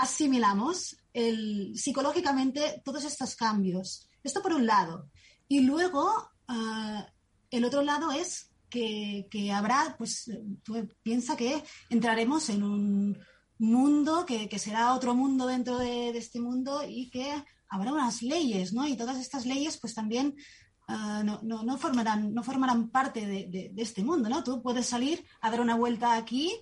[0.00, 4.08] asimilamos el, psicológicamente todos estos cambios.
[4.24, 5.10] Esto por un lado.
[5.48, 7.06] Y luego, ah,
[7.50, 10.30] el otro lado es que, habrá, pues,
[10.62, 13.18] tú piensa que entraremos en un
[13.58, 18.86] mundo que, será otro mundo dentro de, este mundo y que habrá unas leyes, ¿no?
[18.86, 20.34] Y todas estas leyes, pues también
[20.88, 24.42] ah, no, formarán, no formarán parte de, este mundo, ¿no?
[24.44, 26.52] Tú puedes salir a dar una vuelta aquí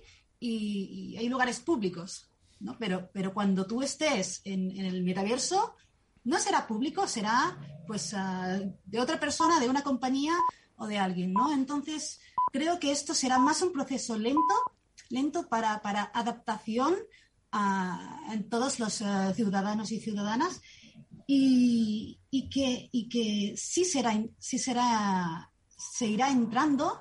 [0.41, 2.28] y hay lugares públicos
[2.59, 2.77] ¿no?
[2.77, 5.75] Pero, pero cuando tú estés en, el metaverso,
[6.23, 10.33] no será público, será pues ah, de otra persona, de una compañía
[10.77, 11.51] o de alguien, ¿no?
[11.51, 12.19] Entonces,
[12.51, 14.55] creo que esto será más un proceso lento,
[15.09, 16.95] lento para, para adaptación
[17.51, 20.61] a, todos los eh, ciudadanos y ciudadanas
[21.25, 26.99] y, que, y que sí será, sí será, se irá entrando,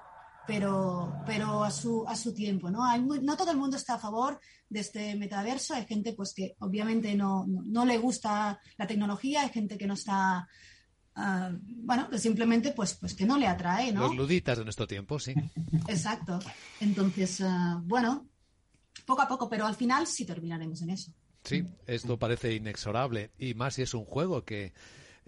[0.48, 2.70] pero, pero a, su, a su tiempo.
[2.70, 2.82] ¿no?
[2.82, 5.74] Hay no todo el mundo está a favor de este metaverso.
[5.74, 9.92] Hay gente pues, que obviamente no, no, le gusta la tecnología, hay gente que no
[9.92, 10.48] está
[11.16, 14.06] ah, bueno, que simplemente pues, pues que no le atrae, ¿no?
[14.06, 15.34] Los luditas de nuestro tiempo, sí.
[15.86, 16.38] Exacto.
[16.80, 18.26] Entonces, ah, bueno,
[19.04, 21.12] poco a poco, pero al final sí terminaremos en eso.
[21.44, 24.72] Sí, esto parece inexorable y más si es un juego que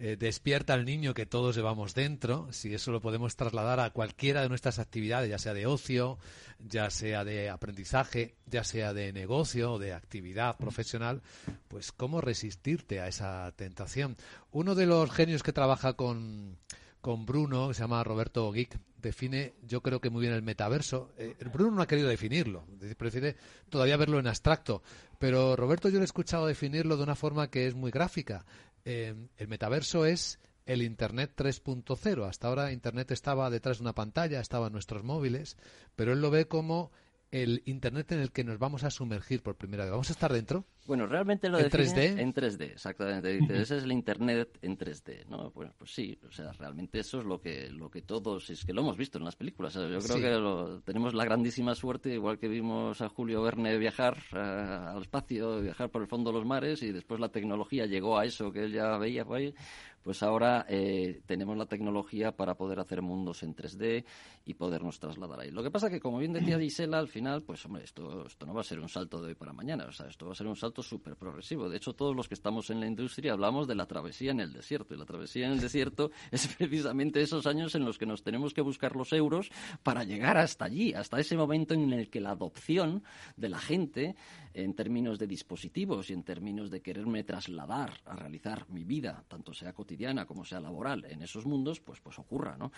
[0.01, 4.41] eh, despierta al niño que todos llevamos dentro, si eso lo podemos trasladar a cualquiera
[4.41, 6.19] de nuestras actividades, ya sea de ocio,
[6.59, 11.21] ya sea de aprendizaje, ya sea de negocio o de actividad profesional,
[11.69, 14.17] pues cómo resistirte a esa tentación.
[14.53, 16.57] Uno de los genios que trabaja con
[17.01, 21.11] con Bruno, que se llama Roberto Geek, define, yo creo que muy bien el metaverso.
[21.17, 22.65] Eh, Bruno no ha querido definirlo,
[22.99, 23.37] prefiere
[23.71, 24.83] todavía verlo en abstracto,
[25.19, 28.45] pero Roberto yo le he escuchado definirlo de una forma que es muy gráfica.
[28.85, 32.29] Eh, el metaverso es el Internet 3.0.
[32.29, 35.57] Hasta ahora Internet estaba detrás de una pantalla, estaba en nuestros móviles,
[35.97, 36.91] pero él lo ve como
[37.31, 39.93] el Internet en el que nos vamos a sumergir por primera vez.
[39.93, 40.65] ¿Vamos a estar dentro?
[40.87, 42.19] Bueno, realmente lo ¿En 3D?
[42.19, 43.29] En 3D, exactamente.
[43.29, 45.51] Dice, ese es el Internet en 3D, ¿no?
[45.53, 48.73] Bueno, pues sí, o sea, realmente eso es lo que, lo que todos, es que
[48.73, 49.75] lo hemos visto en las películas.
[49.75, 54.39] yo creo que tenemos la grandísima suerte, igual que vimos a Julio Verne viajar eh,
[54.39, 58.25] al espacio, viajar por el fondo de los mares y después la tecnología llegó a
[58.25, 59.55] eso que él ya veía por ahí,
[60.03, 64.05] pues ahora eh, tenemos la tecnología para poder hacer mundos en 3D
[64.45, 65.51] y podernos trasladar ahí.
[65.51, 68.55] Lo que pasa que, como bien decía Gisela, al final, pues hombre, esto, esto no
[68.55, 70.47] va a ser un salto de hoy para mañana, o sea, esto va a ser
[70.47, 71.69] un salto súper progresivo.
[71.69, 74.53] De hecho, todos los que estamos en la industria hablamos de la travesía en el
[74.53, 78.23] desierto, y la travesía en el desierto es precisamente esos años en los que nos
[78.23, 79.51] tenemos que buscar los euros
[79.83, 83.03] para llegar hasta allí, hasta ese momento en el que la adopción
[83.37, 84.17] de la gente
[84.55, 89.53] en términos de dispositivos y en términos de quererme trasladar a realizar mi vida, tanto
[89.53, 89.90] sea cotidiana
[90.27, 92.73] como sea laboral, en esos mundos, pues, pues ocurra, ¿no?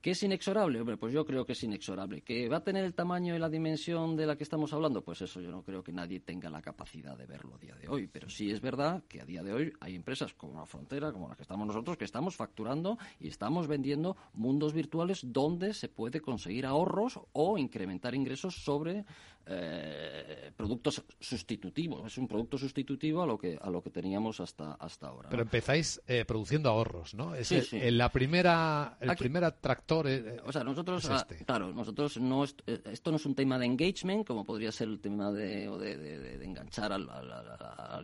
[0.00, 0.80] ¿Qué es inexorable?
[0.80, 2.22] Hombre, pues yo creo que es inexorable.
[2.22, 5.02] ¿Que va a tener el tamaño y la dimensión de la que estamos hablando?
[5.02, 7.88] Pues eso yo no creo que nadie tenga la capacidad de verlo a día de
[7.88, 8.08] hoy.
[8.08, 11.28] Pero sí es verdad que a día de hoy hay empresas como la Frontera, como
[11.28, 16.20] las que estamos nosotros, que estamos facturando y estamos vendiendo mundos virtuales donde se puede
[16.20, 19.04] conseguir ahorros o incrementar ingresos sobre
[19.48, 22.04] eh, productos sustitutivos.
[22.06, 25.28] Es un producto sustitutivo a lo que a lo que teníamos hasta hasta ahora.
[25.28, 27.32] Pero empezáis eh, produciendo ahorros, ¿no?
[27.34, 30.08] Es En la primera el primer atractor.
[30.08, 31.44] Eh, o sea, nosotros ah, este.
[31.44, 35.30] claro, nosotros no esto no es un tema de engagement como podría ser el tema
[35.30, 37.06] de, de, enganchar al,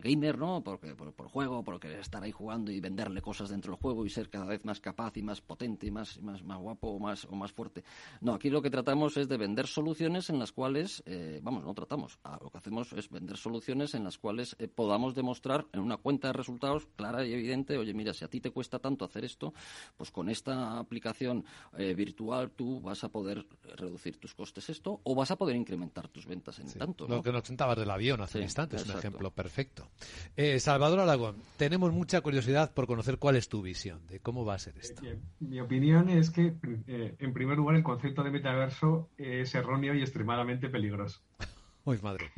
[0.01, 0.63] gamer, ¿no?
[0.63, 4.09] Porque por, por juego, porque estar ahí jugando y venderle cosas dentro del juego y
[4.09, 7.25] ser cada vez más capaz y más potente y más más más guapo o más
[7.25, 7.83] o más fuerte.
[8.21, 11.03] No, aquí lo que tratamos es de vender soluciones en las cuales
[11.41, 12.19] vamos, no tratamos.
[12.23, 15.97] Ah, lo que hacemos es vender soluciones en las cuales eh, podamos demostrar en una
[15.97, 19.25] cuenta de resultados clara y evidente, oye, mira, si a ti te cuesta tanto hacer
[19.25, 19.53] esto,
[19.97, 21.45] pues con esta aplicación
[21.77, 26.07] eh, virtual tú vas a poder reducir tus costes esto o vas a poder incrementar
[26.07, 27.07] tus ventas en tanto.
[27.07, 29.89] Lo que nos contabas del avión hace un instante es un ejemplo perfecto.
[30.35, 34.55] Eh, Salvador Aragón, tenemos mucha curiosidad por conocer cuál es tu visión de cómo va
[34.55, 35.01] a ser esto.
[35.39, 36.55] Mi opinión es que,
[36.87, 41.22] en primer lugar, el concepto de metaverso es erróneo y extremadamente peligroso.
[41.85, 42.31] Uy, madre.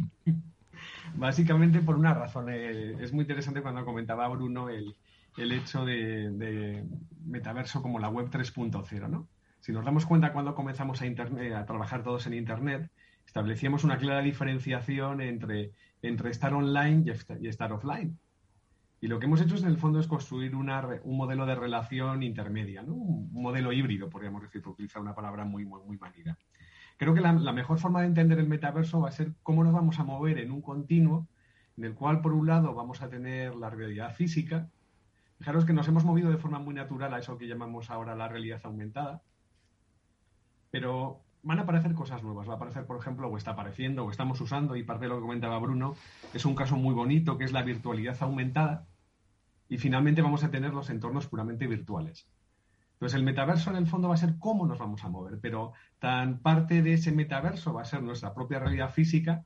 [1.16, 2.50] Básicamente por una razón.
[2.50, 4.96] Eh, es muy interesante cuando comentaba Bruno el,
[5.38, 6.84] hecho de,
[7.26, 9.28] metaverso como la web 3.0, ¿no?
[9.60, 12.92] Si nos damos cuenta cuando comenzamos a, internet, a trabajar todos en Internet,
[13.26, 15.72] establecíamos una clara diferenciación entre,
[16.04, 17.04] entre estar online
[17.42, 18.20] y estar offline.
[19.02, 22.82] Y lo que hemos hecho en el fondo es construir un modelo de relación intermedia,
[22.82, 22.94] ¿no?
[22.94, 26.38] un modelo híbrido, podríamos decir, por utilizar una palabra muy, muy, muy manida.
[26.98, 30.00] Creo que la, mejor forma de entender el metaverso va a ser cómo nos vamos
[30.00, 31.28] a mover en un continuo
[31.78, 34.70] en el cual, por un lado, vamos a tener la realidad física.
[35.38, 38.30] Fijaros que nos hemos movido de forma muy natural a eso que llamamos ahora la
[38.30, 39.22] realidad aumentada.
[40.72, 42.48] Pero van a aparecer cosas nuevas.
[42.48, 45.16] Va a aparecer, por ejemplo, o está apareciendo, o estamos usando, y parte de lo
[45.16, 45.96] que comentaba Bruno,
[46.34, 48.88] es un caso muy bonito, que es la virtualidad aumentada.
[49.68, 52.28] Y finalmente vamos a tener los entornos puramente virtuales.
[52.96, 55.74] Entonces, el metaverso en el fondo va a ser cómo nos vamos a mover, pero
[56.00, 59.46] tan parte de ese metaverso va a ser nuestra propia realidad física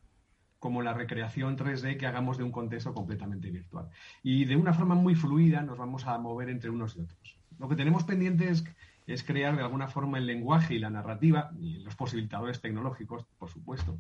[0.60, 3.90] como la recreación 3D que hagamos de un contexto completamente virtual.
[4.22, 7.40] Y de una forma muy fluida nos vamos a mover entre unos y otros.
[7.58, 11.80] Lo que tenemos pendiente es, crear de alguna forma el lenguaje y la narrativa y
[11.80, 14.00] los posibilitadores tecnológicos, por supuesto,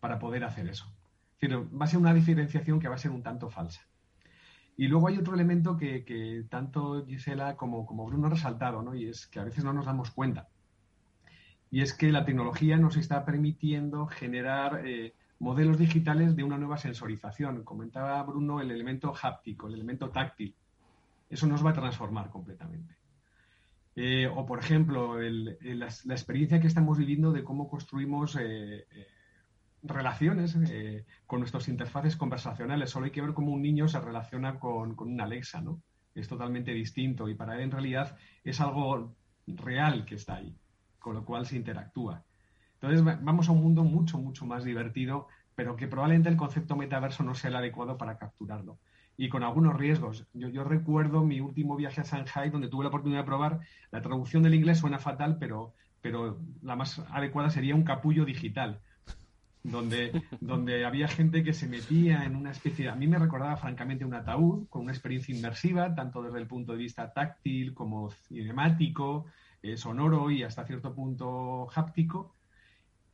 [0.00, 0.92] para poder hacer eso.
[1.40, 3.87] va a ser una diferenciación que va a ser un tanto falsa.
[4.78, 8.94] Y luego hay otro elemento que, tanto Gisela como, Bruno han resaltado, ¿no?
[8.94, 10.48] y es que a veces no nos damos cuenta.
[11.68, 16.78] y es que la tecnología nos está permitiendo generar eh, modelos digitales de una nueva
[16.78, 17.64] sensorización.
[17.64, 20.54] Comentaba Bruno el elemento háptico, el elemento táctil.
[21.28, 22.96] Eso nos va a transformar completamente.
[23.96, 28.86] Eh, o, por ejemplo, la, experiencia que estamos viviendo de cómo construimos eh,
[29.82, 30.58] relaciones
[31.26, 32.90] con nuestras interfaces conversacionales.
[32.90, 35.80] Solo hay que ver cómo un niño se relaciona con, con una Alexa, ¿no?
[36.14, 39.14] Es totalmente distinto y para él en realidad es algo
[39.46, 40.56] real que está ahí
[40.98, 42.22] con lo cual se interactúa.
[42.74, 47.22] Entonces vamos a un mundo mucho, mucho más divertido, pero que probablemente el concepto metaverso
[47.22, 48.78] no sea el adecuado para capturarlo.
[49.16, 50.28] Y con algunos riesgos.
[50.32, 53.60] Yo, recuerdo mi último viaje a Shanghai, donde tuve la oportunidad de probar,
[53.90, 58.80] la traducción del inglés suena fatal, pero, pero la más adecuada sería un capullo digital.
[59.62, 64.04] Donde, donde había gente que se metía en una especie, a mí me recordaba francamente
[64.04, 69.26] un ataúd con una experiencia inmersiva, tanto desde el punto de vista táctil como cinemático,
[69.62, 72.36] eh, sonoro y hasta cierto punto háptico.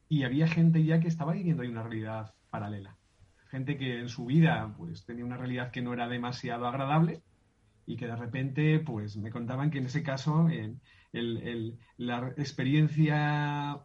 [0.08, 2.96] Y había gente ya que estaba viviendo ahí una realidad paralela.
[3.48, 7.22] Gente que en su vida pues tenía una realidad que no era demasiado agradable
[7.86, 10.48] y que de repente pues me contaban que en ese caso
[11.96, 13.78] la experiencia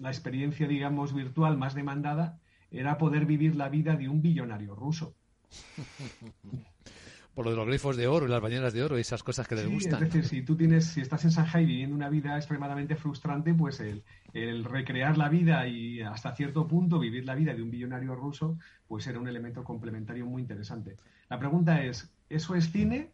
[0.00, 5.14] la experiencia digamos virtual más demandada era poder vivir la vida de un billonario ruso.
[7.34, 9.46] por lo de los glifos de oro y las bañeras de oro y esas cosas
[9.46, 10.02] que les gustan.
[10.02, 13.80] Es decir, si tú tienes, si estás en Shanghai viviendo una vida extremadamente frustrante, pues
[13.80, 18.58] el, recrear la vida y hasta cierto punto vivir la vida de un billonario ruso,
[18.86, 20.96] pues era un elemento complementario muy interesante.
[21.28, 23.10] La pregunta es, ¿eso es cine?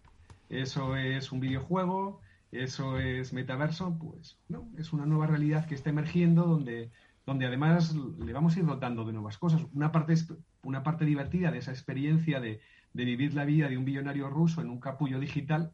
[0.49, 2.21] ¿Eso es un videojuego?
[2.63, 3.99] ¿Eso es metaverso?
[3.99, 6.91] Pues no, es una nueva realidad que está emergiendo donde,
[7.25, 9.63] donde además le vamos a ir dotando de nuevas cosas.
[9.73, 10.15] Una parte,
[10.63, 12.61] una parte divertida de esa experiencia de
[12.97, 15.73] de vivir la vida de un billonario ruso en un capullo digital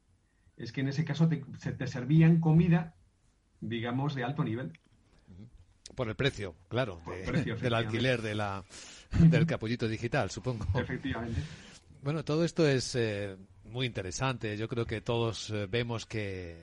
[0.56, 2.94] es que en ese caso te, se te servían comida,
[3.60, 4.72] digamos, de alto nivel.
[5.94, 7.00] Por el precio, claro,
[7.62, 8.64] del alquiler de la,
[9.18, 10.66] del capullito digital, supongo.
[10.78, 11.40] Efectivamente.
[12.02, 14.56] Bueno, todo esto es eh, muy interesante.
[14.56, 16.56] Yo creo que todos eh, vemos que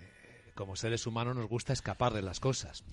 [0.59, 2.83] como seres humanos nos gusta escapar de las cosas.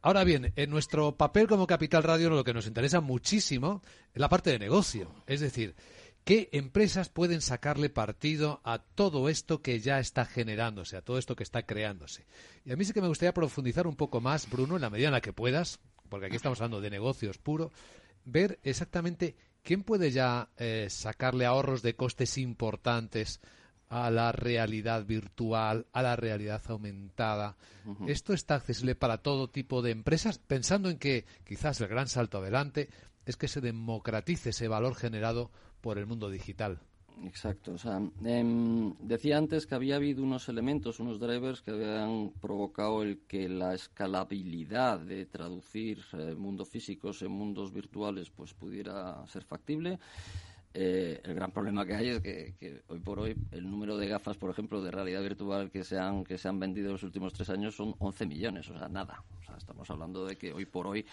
[0.00, 3.82] Ahora bien, en nuestro papel como Capital Radio lo que nos interesa muchísimo
[4.14, 5.12] es la parte de negocio.
[5.26, 5.74] Es decir,
[6.22, 11.36] ¿Qué empresas pueden sacarle partido a todo esto que ya está generándose, a todo esto
[11.36, 12.26] que está creándose?
[12.64, 15.06] Y a mí sí que me gustaría profundizar un poco más, Bruno, en la medida
[15.06, 17.70] en la que puedas, porque aquí estamos hablando de negocios puro,
[18.24, 23.40] ver exactamente quién puede ya eh, sacarle ahorros de costes importantes
[23.88, 27.56] a la realidad virtual, a la realidad aumentada.
[28.06, 32.38] Esto está accesible para todo tipo de empresas, pensando en que quizás el gran salto
[32.38, 32.88] adelante
[33.26, 36.80] es que se democratice ese valor generado por el mundo digital.
[37.24, 37.72] Exacto.
[37.72, 43.02] O sea, em, decía antes que había habido unos elementos, unos drivers que habían provocado
[43.02, 49.44] el que la escalabilidad de traducir eh, mundos físicos en mundos virtuales pues pudiera ser
[49.44, 49.98] factible.
[50.78, 54.36] Eh, el gran problema que hay es que, hoy por hoy el número de gafas,
[54.36, 57.32] por ejemplo, de realidad virtual que se han, que se han vendido en los últimos
[57.32, 59.22] tres años son 11 millones, o sea, nada.
[59.40, 61.06] O sea, estamos hablando de que hoy por hoy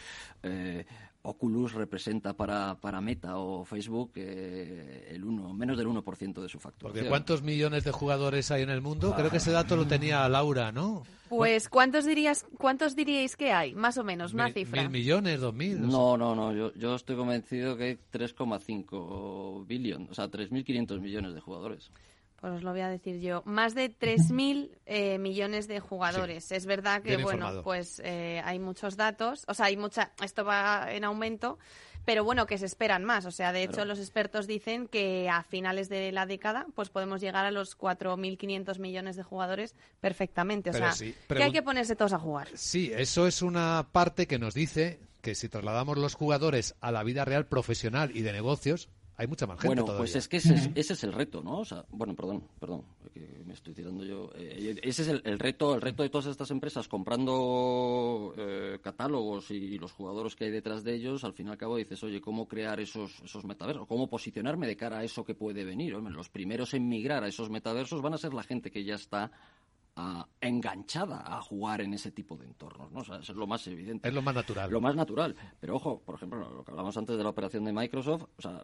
[0.44, 0.86] eh,
[1.22, 6.60] Oculus representa para, para Meta o Facebook eh, el uno, menos del 1% de su
[6.60, 6.82] facturación.
[6.82, 9.14] Porque ¿cuántos millones de jugadores hay en el mundo?
[9.16, 11.04] Creo que ese dato lo tenía Laura, ¿no?
[11.38, 13.74] Pues ¿cuántos dirías, cuántos diríais que hay?
[13.76, 14.82] Más o menos, una cifra.
[14.82, 15.82] ¿Mil millones, dos mil?
[15.82, 16.54] No, no, no.
[16.54, 21.92] Yo, yo estoy convencido que hay 3,5 billones, o sea, 3.500 millones de jugadores.
[22.44, 23.42] Pues os lo voy a decir yo.
[23.46, 26.52] Más de 3.000 eh, millones de jugadores.
[26.52, 29.46] es verdad que, bueno, pues eh, hay muchos datos.
[29.48, 30.12] O sea, hay mucha.
[30.22, 31.58] Esto va en aumento.
[32.06, 33.26] Pero bueno, que se esperan más.
[33.26, 37.22] O sea, de hecho, los expertos dicen que a finales de la década, pues podemos
[37.22, 40.70] llegar a los 4.500 millones de jugadores perfectamente.
[40.70, 40.94] O sea,
[41.28, 42.50] que hay que ponerse todos a jugar.
[42.56, 47.04] Sí, eso es una parte que nos dice que si trasladamos los jugadores a la
[47.04, 50.72] vida real profesional y de negocios, hay mucha más gente bueno, pues es que ese
[50.76, 51.60] es, el reto, ¿no?
[51.60, 54.32] O sea, bueno, perdón, perdón, que me estoy tirando yo.
[54.36, 59.78] Eh, ese es el, reto, el reto de todas estas empresas comprando eh, catálogos y,
[59.78, 61.24] los jugadores que hay detrás de ellos.
[61.24, 63.88] Al fin y al cabo dices, oye, ¿cómo crear esos, esos metaversos?
[63.88, 65.94] ¿Cómo posicionarme de cara a eso que puede venir?
[65.94, 69.32] los primeros en migrar a esos metaversos van a ser la gente que ya está
[70.42, 73.02] enganchada a jugar en ese tipo de entornos, ¿no?
[73.02, 74.08] eso es lo más evidente.
[74.08, 74.72] Es lo más natural.
[74.72, 75.36] Lo más natural.
[75.60, 78.64] Pero ojo, por ejemplo, lo que hablamos antes de la operación de Microsoft, o sea,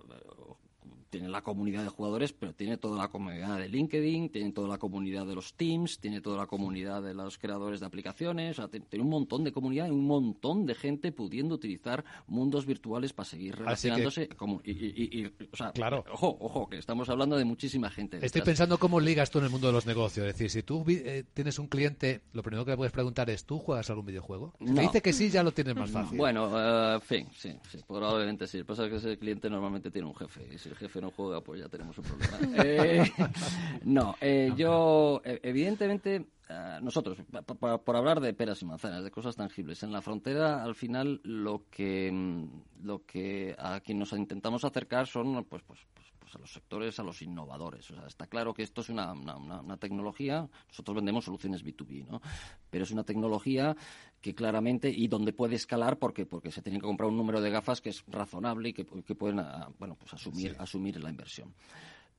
[1.10, 4.78] tiene la comunidad de jugadores, pero tiene toda la comunidad de LinkedIn, tiene toda la
[4.78, 8.70] comunidad de los Teams, tiene toda la comunidad de los creadores de aplicaciones, o sea,
[8.70, 13.26] tiene un montón de comunidad y un montón de gente pudiendo utilizar mundos virtuales para
[13.26, 14.30] seguir relacionándose.
[14.30, 16.05] Como, y, o sea, claro.
[16.12, 18.20] ojo, ojo, que estamos hablando de muchísima gente.
[18.22, 20.28] Estoy pensando cómo ligas tú en el mundo de los negocios.
[20.28, 23.45] Es decir, si tú eh, tienes un cliente, lo primero que le puedes preguntar es,
[23.45, 24.53] ¿tú juegas algún videojuego?
[24.60, 26.18] Si te dice que sí, ya lo tienes más fácil.
[26.18, 28.64] Bueno, uh, fin, sí, sí, probablemente sí.
[28.64, 31.62] Pasa que ese cliente normalmente tiene un jefe y si el jefe no juega, pues
[31.62, 32.30] ya tenemos un problema.
[32.64, 33.12] Eh,
[33.84, 37.18] no, eh, yo, e, evidentemente, eh, nosotros,
[37.84, 41.66] por hablar de peras y manzanas, de cosas tangibles, en la frontera, al final, lo
[41.70, 46.39] que, mm, lo que a quien nos intentamos acercar son, pues, pues, pues, pues, a
[46.39, 47.89] los sectores, a los innovadores.
[47.91, 52.22] O sea, está claro que esto es una, una, tecnología, nosotros vendemos soluciones B2B, ¿no?
[52.70, 53.76] Pero es una tecnología
[54.22, 57.49] que claramente, y donde puede escalar porque, porque se tiene que comprar un número de
[57.49, 61.53] gafas que es razonable y que, que pueden, ah, bueno, pues asumir, asumir la inversión.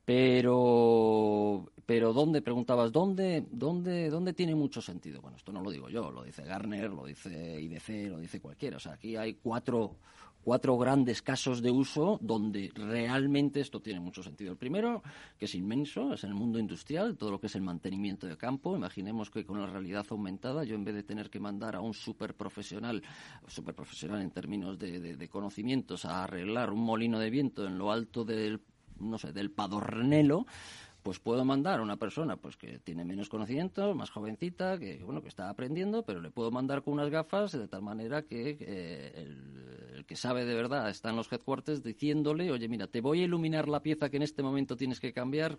[0.03, 2.41] Pero, pero ¿dónde?
[2.41, 5.21] Preguntabas, ¿dónde, dónde, ¿dónde tiene mucho sentido?
[5.21, 8.77] Bueno, esto no lo digo yo, lo dice Garner, lo dice IDC, lo dice cualquiera.
[8.77, 9.97] O sea, aquí hay cuatro,
[10.43, 14.51] cuatro grandes casos de uso donde realmente esto tiene mucho sentido.
[14.51, 15.03] El primero,
[15.37, 18.37] que es inmenso, es en el mundo industrial, todo lo que es el mantenimiento de
[18.37, 18.75] campo.
[18.75, 21.93] Imaginemos que con la realidad aumentada, yo en vez de tener que mandar a un
[21.93, 23.01] super profesional,
[23.47, 27.91] super profesional en términos de, de conocimientos, a arreglar un molino de viento en lo
[27.91, 28.61] alto del
[28.99, 30.45] no sé, del padornelo,
[31.03, 35.21] pues puedo mandar a una persona pues que tiene menos conocimiento, más jovencita, que bueno
[35.21, 38.51] que está aprendiendo, pero le puedo mandar con unas gafas de tal manera que
[39.15, 43.25] el, que sabe de verdad está en los headquarters diciéndole, oye mira, te voy a
[43.25, 45.57] iluminar la pieza que en este momento tienes que cambiar,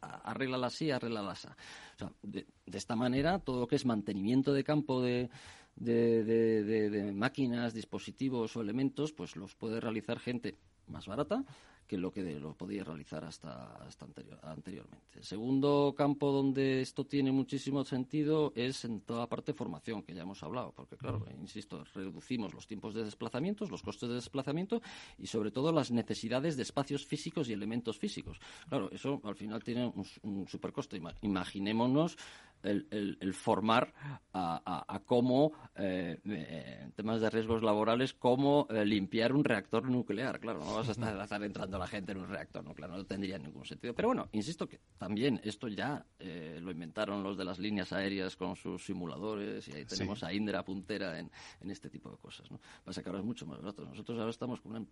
[0.00, 1.48] arréglala así, arréglala así.
[1.48, 5.30] O sea, de, esta manera todo lo que es mantenimiento de campo de
[5.76, 11.44] de, de, máquinas, dispositivos o elementos, pues los puede realizar gente más barata
[11.86, 14.06] que lo que lo podía realizar hasta, hasta
[14.42, 15.18] anteriormente.
[15.18, 20.02] El segundo campo donde esto tiene muchísimo sentido es en toda la parte de formación,
[20.02, 24.14] que ya hemos hablado, porque claro, insisto, reducimos los tiempos de desplazamientos, los costes de
[24.16, 24.80] desplazamiento
[25.18, 28.38] y sobre todo las necesidades de espacios físicos y elementos físicos.
[28.68, 31.00] Claro, eso al final tiene un, un supercoste.
[31.22, 32.16] Imaginémonos
[32.64, 33.92] el, formar
[34.32, 40.40] a, cómo, eh, eh, en temas de riesgos laborales, cómo eh, limpiar un reactor nuclear.
[40.40, 43.64] Claro, no vas a estar, entrando la gente en un reactor nuclear, no tendría ningún
[43.64, 43.94] sentido.
[43.94, 48.56] Pero bueno, insisto que también esto ya lo inventaron los de las líneas aéreas con
[48.56, 51.30] sus simuladores y ahí tenemos a Indra puntera en,
[51.70, 52.50] este tipo de cosas.
[52.50, 52.60] ¿no?
[52.84, 53.84] Pasa que ahora es mucho más barato.
[53.84, 54.86] Nosotros ahora estamos con una,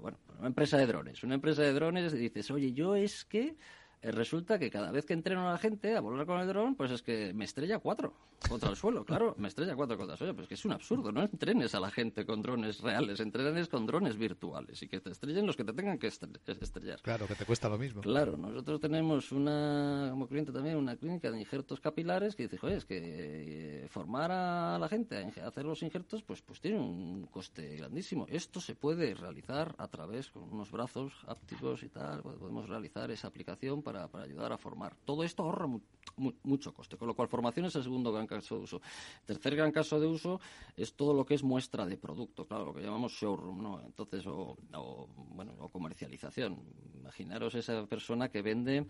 [0.00, 1.22] bueno, una empresa de drones.
[1.22, 3.56] Una empresa de drones y dices, oye, yo es que
[4.02, 6.90] resulta que cada vez que entreno a la gente a volar con el dron, pues
[6.90, 8.14] es que me estrella cuatro
[8.48, 11.12] contra el suelo, claro, me estrella cuatro contra el suelo, pues que es un absurdo,
[11.12, 15.10] no entrenes a la gente con drones reales, entrenes con drones virtuales y que te
[15.10, 17.00] estrellen los que te tengan que estrellar.
[17.02, 18.02] Claro, que te cuesta lo mismo.
[18.02, 22.84] Claro, nosotros tenemos una, como cliente también, una clínica de injertos capilares que dice, es
[22.84, 27.76] que eh, formar a la gente a hacer los injertos, pues, pues tiene un coste
[27.76, 28.26] grandísimo.
[28.28, 33.28] Esto se puede realizar a través, con unos brazos ápticos y tal, podemos realizar esa
[33.28, 34.94] aplicación para para, ayudar a formar.
[35.04, 35.66] Todo esto ahorra
[36.16, 38.80] mucho coste, con lo cual formación es el segundo gran caso de uso.
[39.24, 40.40] Tercer gran caso de uso
[40.76, 43.80] es todo lo que es muestra de producto, claro, lo que llamamos showroom, ¿no?
[43.84, 44.56] Entonces, o,
[45.34, 46.58] bueno, o comercialización.
[46.94, 48.86] Imaginaros esa persona que vende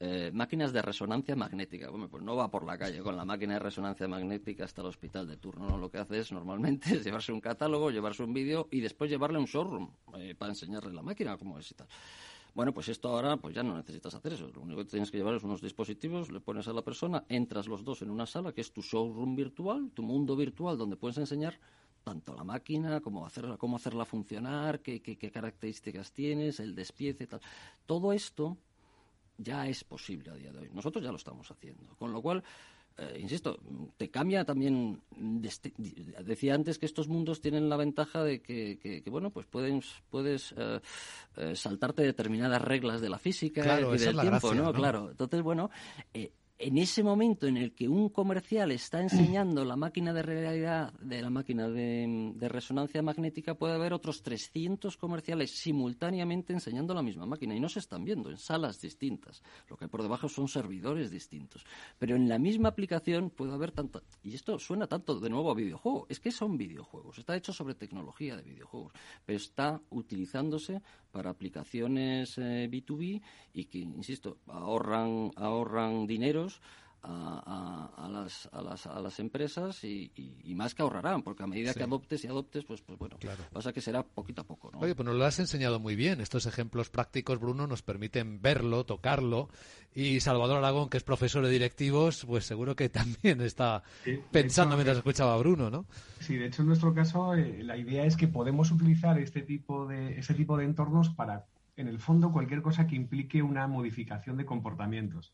[0.00, 1.90] eh, máquinas de resonancia magnética.
[1.90, 4.88] Bueno, pues no va por la calle con la máquina de resonancia magnética hasta el
[4.88, 5.78] hospital de turno, ¿no?
[5.78, 9.38] Lo que hace es normalmente es llevarse un catálogo, llevarse un vídeo y después llevarle
[9.38, 11.88] un showroom eh, para enseñarle la máquina cómo es y tal.
[12.58, 14.50] Bueno, pues esto ahora pues ya no necesitas hacer eso.
[14.52, 17.68] Lo único que tienes que llevar es unos dispositivos, le pones a la persona, entras
[17.68, 21.18] los dos en una sala que es tu showroom virtual, tu mundo virtual, donde puedes
[21.18, 21.56] enseñar
[22.02, 27.28] tanto la máquina, cómo hacerla, cómo hacerla funcionar, qué, qué, qué características tienes, el despiece,
[27.28, 27.40] tal.
[27.86, 28.56] Todo esto
[29.36, 30.70] ya es posible a día de hoy.
[30.72, 31.94] Nosotros ya lo estamos haciendo.
[31.94, 32.42] Con lo cual,
[32.98, 33.60] eh, insisto,
[33.96, 35.00] te cambia también.
[36.24, 40.80] Decía antes que estos mundos tienen la ventaja de que, bueno, pues pueden, puedes eh,
[41.36, 44.72] eh, saltarte determinadas reglas de la física y del tiempo, ¿no?
[44.72, 45.10] Claro.
[45.12, 45.70] Entonces, bueno,
[46.58, 51.22] en ese momento en el que un comercial está enseñando la máquina de realidad de
[51.22, 57.54] la máquina de, resonancia magnética, puede haber otros 300 comerciales simultáneamente enseñando la misma máquina
[57.54, 59.42] y no se están viendo en salas distintas.
[59.68, 61.64] Lo que hay por debajo son servidores distintos.
[61.96, 64.02] Pero en la misma aplicación puede haber tanta.
[64.24, 66.06] Y esto suena tanto de nuevo a videojuego.
[66.08, 67.18] Es que son videojuegos.
[67.18, 68.92] Está hecho sobre tecnología de videojuegos.
[69.24, 70.82] Pero está utilizándose
[71.12, 73.22] para aplicaciones B2B eh,
[73.54, 76.06] y que, insisto, ahorran, ahorran
[77.02, 80.10] a, las, a, las, a las empresas y,
[80.56, 83.44] más que ahorrarán, porque a medida que adoptes y adoptes, pues, pues bueno, claro.
[83.52, 84.70] pasa que será poquito a poco.
[84.72, 84.80] ¿no?
[84.80, 86.20] Oye, pues nos lo has enseñado muy bien.
[86.20, 89.48] Estos ejemplos prácticos, Bruno, nos permiten verlo, tocarlo.
[89.94, 93.82] Y Salvador Aragón, que es profesor de directivos, pues seguro que también está
[94.32, 95.86] pensando mientras eh, escuchaba a Bruno, ¿no?
[96.20, 99.86] Sí, de hecho, en nuestro caso, eh, la idea es que podemos utilizar este tipo
[99.86, 101.46] de, este tipo de entornos para,
[101.76, 105.32] en el fondo, cualquier cosa que implique una modificación de comportamientos.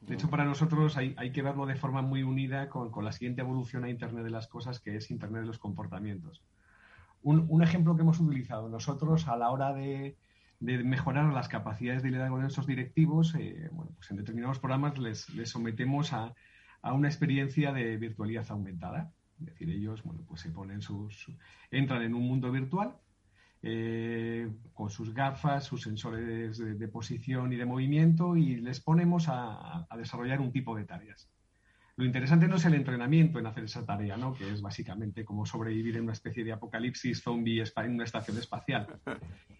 [0.00, 3.84] De hecho, para nosotros hay, que verlo de forma muy unida con, la siguiente evolución
[3.84, 6.42] a Internet de las cosas, que es Internet de los comportamientos.
[7.22, 10.16] Un, ejemplo que hemos utilizado nosotros a la hora de,
[10.60, 15.26] mejorar las capacidades de liderazgo de nuestros directivos, eh, bueno, pues en determinados programas les,
[15.44, 16.34] sometemos a,
[16.82, 19.12] una experiencia de virtualidad aumentada.
[19.38, 21.30] Es decir, ellos, bueno, pues se ponen sus,
[21.70, 22.96] entran en un mundo virtual
[23.62, 29.86] eh, con sus gafas, sus sensores de, posición y de movimiento y les ponemos a,
[29.98, 31.28] desarrollar un tipo de tareas.
[31.96, 34.32] Lo interesante no es el entrenamiento en hacer esa tarea, ¿no?
[34.32, 38.86] que es básicamente como sobrevivir en una especie de apocalipsis zombie en una estación espacial.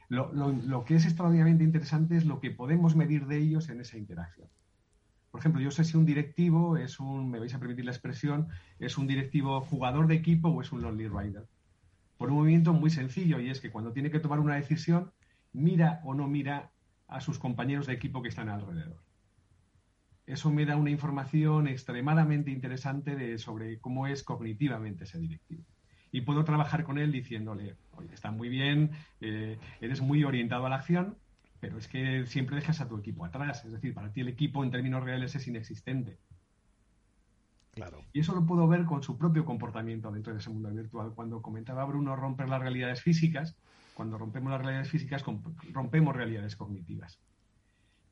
[0.09, 3.99] Lo, lo que es extraordinariamente interesante es lo que podemos medir de ellos en esa
[3.99, 4.49] interacción.
[5.31, 8.49] Por ejemplo, yo sé si un directivo es un, me vais a permitir la expresión,
[8.79, 11.47] es un directivo jugador de equipo o es un lonely rider
[12.21, 15.11] por un movimiento muy sencillo y es que cuando tiene que tomar una decisión,
[15.55, 16.71] mira o no mira
[17.09, 19.03] a sus compañeros de equipo que están alrededor.
[20.27, 25.65] Eso me da una información extremadamente interesante de, sobre cómo es cognitivamente ese directivo.
[26.13, 28.91] Y puedo trabajar con él diciéndole, oye, está muy bien,
[29.23, 31.17] eh, eres muy orientado a la acción,
[31.59, 33.65] pero es que siempre dejas a tu equipo atrás.
[33.65, 36.19] Es decir, para ti el equipo en términos reales es inexistente.
[38.13, 41.13] Y eso lo puedo ver con su propio comportamiento dentro de ese mundo virtual.
[41.15, 43.57] Cuando comentaba Bruno romper las realidades físicas,
[43.95, 45.25] cuando rompemos las realidades físicas,
[45.73, 47.21] rompemos realidades cognitivas.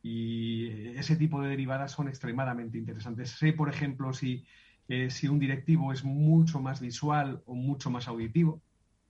[0.03, 3.31] Y ese tipo de derivadas son extremadamente interesantes.
[3.31, 4.45] Sé, por ejemplo, si,
[4.89, 8.61] eh, si un directivo es mucho más visual o mucho más auditivo.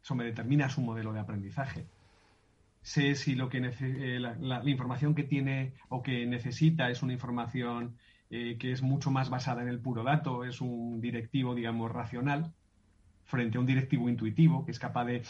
[0.02, 1.86] Eso me determina su modelo de aprendizaje.
[2.82, 7.96] Sé si lo que eh, la información que tiene o que necesita es una información
[8.30, 12.52] eh, que es mucho más basada en el puro dato, es un directivo, digamos, racional,
[13.24, 15.22] frente a un directivo intuitivo, que es capaz de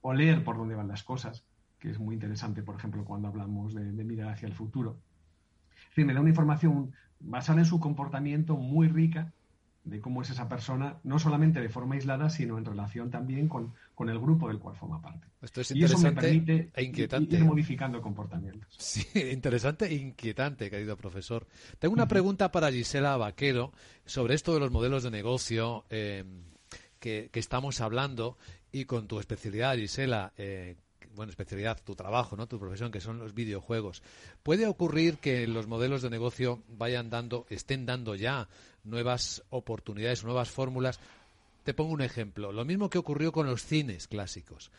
[0.00, 1.44] oler por dónde van las cosas,
[1.78, 4.98] que es muy interesante, por ejemplo, cuando hablamos de, de mirar hacia el futuro.
[5.88, 9.32] Decir, me da una información basada en su comportamiento muy rica
[9.86, 13.72] de cómo es esa persona, no solamente de forma aislada, sino en relación también con,
[14.08, 15.28] el grupo del cual forma parte.
[15.40, 17.36] Esto es interesante y eso me e inquietante.
[17.36, 18.74] ir modificando comportamientos.
[18.76, 21.46] Sí, interesante e inquietante, querido profesor.
[21.78, 23.72] Tengo una pregunta para Gisela Vaquero
[24.04, 26.24] sobre esto de los modelos de negocio eh,
[26.98, 28.36] que, estamos hablando
[28.72, 30.74] y con tu especialidad, Gisela, eh,
[31.16, 32.46] bueno, especialidad, tu trabajo, ¿no?
[32.46, 34.02] Tu profesión, que son los videojuegos.
[34.42, 38.48] ¿Puede ocurrir que los modelos de negocio vayan dando, estén dando ya
[38.84, 41.00] nuevas oportunidades, nuevas fórmulas?
[41.64, 42.52] Te pongo un ejemplo.
[42.52, 44.70] Lo mismo que ocurrió con los cines clásicos,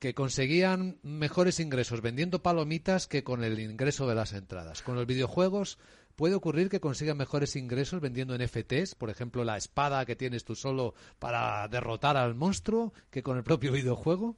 [0.00, 4.82] que conseguían mejores ingresos vendiendo palomitas que con el ingreso de las entradas.
[4.82, 5.78] Con los videojuegos
[6.16, 10.56] puede ocurrir que consigan mejores ingresos vendiendo NFTs, por ejemplo, la espada que tienes tú
[10.56, 14.36] solo para derrotar al monstruo, que con el propio videojuego.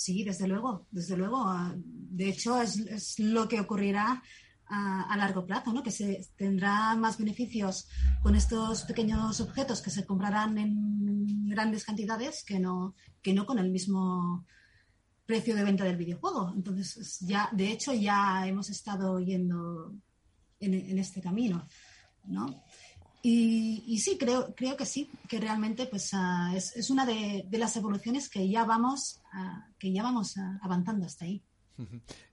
[0.00, 1.42] Sí, desde luego, desde luego.
[1.46, 4.22] Ah, de hecho, es, lo que ocurrirá
[4.64, 5.82] a, largo plazo, ¿no?
[5.82, 7.86] Que se tendrá más beneficios
[8.22, 13.58] con estos pequeños objetos que se comprarán en grandes cantidades que no, que no con
[13.58, 14.46] el mismo
[15.26, 16.50] precio de venta del videojuego.
[16.56, 19.94] Entonces, ya, de hecho, ya hemos estado yendo
[20.60, 21.68] en, en este camino,
[22.24, 22.64] ¿no?
[23.22, 28.30] Y, sí, creo, creo que sí, que realmente pues, ah, es, una de, las evoluciones
[28.30, 31.42] que ya vamos, ah, que ya vamos ah, avanzando hasta ahí.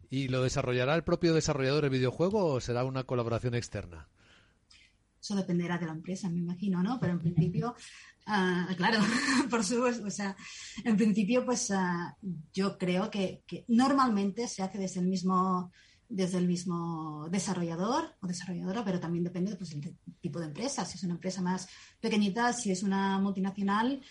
[0.09, 4.07] ¿Y lo desarrollará el propio desarrollador del videojuego o será una colaboración externa?
[5.21, 6.99] Eso dependerá de la empresa, me imagino, ¿no?
[7.01, 7.75] Pero en principio,
[8.77, 8.99] claro,
[9.49, 10.37] por supuesto, o sea,
[10.85, 11.69] en principio, pues
[12.53, 15.71] yo creo que, que normalmente se hace desde el mismo
[16.09, 20.85] desde el mismo desarrollador o desarrolladora, pero también depende pues, del tipo de empresa.
[20.85, 21.67] Si es una empresa más
[21.99, 24.01] pequeñita, si es una multinacional,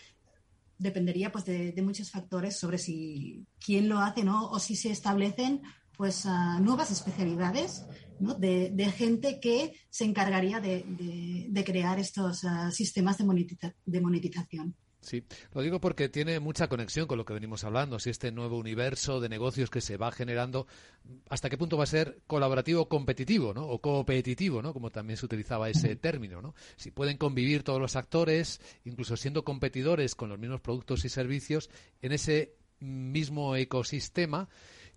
[0.78, 4.48] dependería pues, de, muchos factores sobre si quién lo hace ¿no?
[4.50, 5.62] o si se establecen
[5.96, 7.86] pues, uh, nuevas especialidades
[8.20, 8.34] ¿no?
[8.34, 10.84] de, gente que se encargaría de,
[11.48, 14.74] de, crear estos uh, sistemas de monetización.
[15.06, 15.22] Sí,
[15.54, 19.20] lo digo porque tiene mucha conexión con lo que venimos hablando, si este nuevo universo
[19.20, 20.66] de negocios que se va generando,
[21.28, 23.68] hasta qué punto va a ser colaborativo competitivo, ¿no?
[23.68, 24.72] O competitivo, ¿no?
[24.72, 26.56] Como también se utilizaba ese término, ¿no?
[26.74, 31.70] Si pueden convivir todos los actores, incluso siendo competidores con los mismos productos y servicios
[32.02, 34.48] en ese mismo ecosistema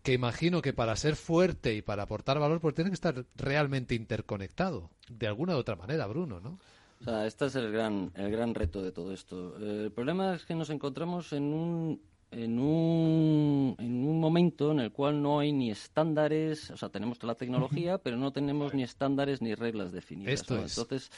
[0.01, 3.93] que imagino que para ser fuerte y para aportar valor, pues tiene que estar realmente
[3.93, 6.57] interconectado, de alguna u otra manera, Bruno, ¿no?
[6.99, 9.55] O sea, este es el gran, el gran reto de todo esto.
[9.59, 14.81] Eh, el problema es que nos encontramos en un, en un, en un momento en
[14.81, 18.83] el cual no hay ni estándares, o sea, tenemos la tecnología, pero no tenemos ni
[18.83, 20.33] estándares ni reglas definidas.
[20.33, 20.77] Esto es.
[20.77, 21.11] Entonces,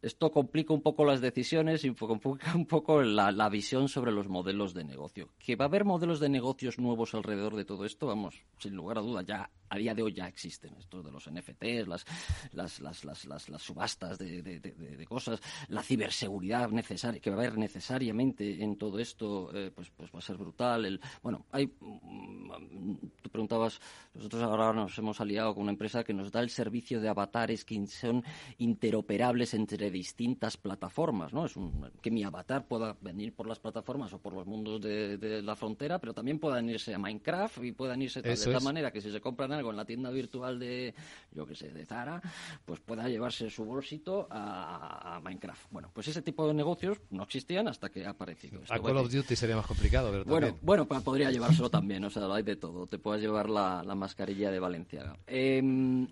[0.00, 4.28] esto complica un poco las decisiones y complica un poco la, la, visión sobre los
[4.28, 5.30] modelos de negocio.
[5.38, 8.98] Que va a haber modelos de negocios nuevos alrededor de todo esto, vamos, sin lugar
[8.98, 12.06] a duda, ya a día de hoy ya existen estos de los NFTs, las,
[12.52, 17.40] las, las, las, las, subastas de, de, de, cosas, la ciberseguridad necesaria que va a
[17.40, 20.86] haber necesariamente en todo esto, eh, pues, pues va a ser brutal.
[20.86, 23.80] El, bueno, hay, tú preguntabas,
[24.14, 27.64] nosotros ahora nos hemos aliado con una empresa que nos da el servicio de avatares
[27.64, 28.24] que son
[28.58, 31.46] interoperables entre distintas plataformas, ¿no?
[31.46, 35.16] Es un, que mi avatar pueda venir por las plataformas o por los mundos de,
[35.18, 38.90] de la frontera, pero también puedan irse a Minecraft y puedan irse de tal manera
[38.90, 40.94] que si se compran algo en la tienda virtual de,
[41.32, 42.20] yo que sé, de Zara,
[42.64, 45.70] pues pueda llevarse su bolsito a, a Minecraft.
[45.70, 48.62] Bueno, pues ese tipo de negocios no existían hasta que ha aparecido.
[48.62, 48.74] Esto.
[48.74, 50.26] A Call of Duty sería más complicado, ¿verdad?
[50.26, 52.86] Bueno, bueno, pues podría llevárselo también, o sea, hay de todo.
[52.86, 55.16] Te puedes llevar la, la mascarilla de Valenciaga.
[55.26, 55.62] Eh,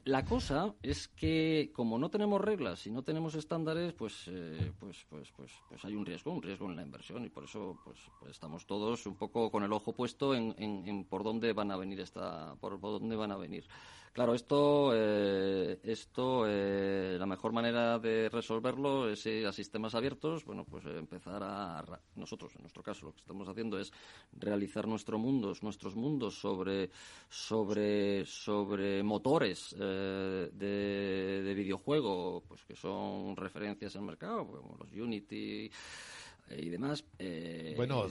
[0.04, 3.65] la cosa es que como no tenemos reglas y no tenemos estándares,
[3.96, 7.28] pues, eh, pues, pues, pues, pues hay un riesgo, un riesgo en la inversión y
[7.28, 11.24] por eso pues, pues estamos todos un poco con el ojo puesto en, en, por
[11.24, 13.64] dónde van a venir esta, por, por dónde van a venir.
[14.16, 20.42] Claro, esto, eh, esto eh, la mejor manera de resolverlo es ir a sistemas abiertos.
[20.46, 23.92] Bueno, pues eh, empezar a nosotros, en nuestro caso, lo que estamos haciendo es
[24.32, 26.88] realizar nuestros mundos, nuestros mundos sobre
[27.28, 34.78] sobre sobre motores eh, de, de, videojuego, pues que son referencias en el mercado, como
[34.78, 35.70] los Unity
[36.56, 37.04] y demás.
[37.76, 38.06] bueno.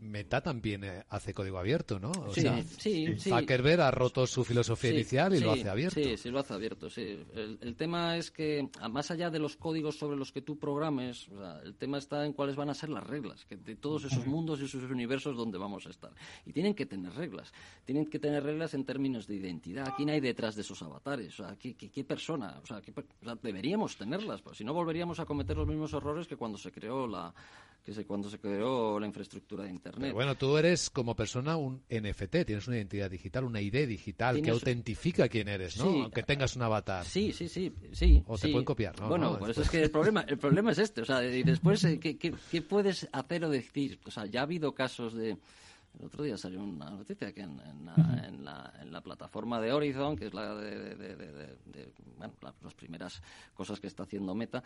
[0.00, 2.10] Meta también eh, hace código abierto, ¿no?
[2.10, 5.52] O sí, sea, sí, sí, Zuckerberg ha roto su filosofía sí, inicial y sí, lo
[5.52, 6.00] hace abierto.
[6.00, 7.02] Sí, sí, lo hace abierto, sí.
[7.34, 11.28] El, el, tema es que, más allá de los códigos sobre los que tú programes,
[11.28, 14.04] o sea, el tema está en cuáles van a ser las reglas que de todos
[14.04, 16.12] esos mundos y esos universos donde vamos a estar.
[16.46, 17.52] Y tienen que tener reglas.
[17.84, 19.92] Tienen que tener reglas en términos de identidad.
[19.96, 21.38] ¿Quién hay detrás de esos avatares?
[21.40, 22.58] O sea, ¿qué, qué, qué persona?
[22.62, 25.92] O sea, ¿qué, o sea, deberíamos tenerlas, pues si no volveríamos a cometer los mismos
[25.92, 27.34] errores que cuando se creó la
[27.84, 30.02] que se, cuando se creó la infraestructura de Internet.
[30.02, 34.42] Pero bueno, tú eres como persona un NFT, tienes una identidad digital, una ID digital
[34.42, 35.90] que autentifica quién eres, ¿no?
[35.90, 37.04] Sí, Aunque tengas un avatar.
[37.04, 38.22] Sí, sí, sí, sí.
[38.26, 38.46] O sí.
[38.46, 39.08] te pueden copiar, ¿no?
[39.08, 41.86] Bueno, no, pues es que el problema, el problema es este, o sea, y después,
[42.00, 43.98] ¿qué, qué, qué puedes hacer o decir?
[44.04, 45.36] O sea, ya ha habido casos de...
[45.98, 49.60] El otro día salió una noticia que en, en, la, en, la, en, la, plataforma
[49.60, 53.20] de Horizon, que es la de, de, de, de bueno, la, las primeras
[53.54, 54.62] cosas que está haciendo Meta,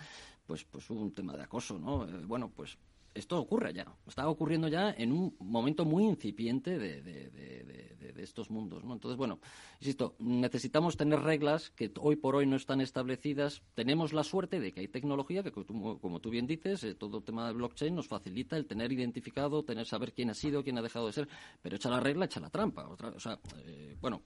[0.47, 2.05] pues, pues hubo un tema de acoso, ¿no?
[2.07, 2.77] Eh, bueno, pues
[3.15, 8.23] esto ocurre ya, está ocurriendo ya en un momento muy incipiente de, de, de, de,
[8.23, 8.85] estos mundos.
[8.85, 8.95] ¿no?
[8.95, 9.39] Entonces, bueno,
[9.81, 13.63] insisto, necesitamos tener reglas que hoy por hoy no están establecidas.
[13.75, 17.19] Tenemos la suerte de que hay tecnología que, como, como tú bien dices, eh, todo
[17.19, 20.79] el tema de blockchain nos facilita el tener identificado, tener saber quién ha sido, quién
[20.79, 21.29] ha dejado de ser,
[21.61, 22.89] pero echa la regla, echa la trampa.
[22.89, 24.23] Otra, o sea, eh, bueno,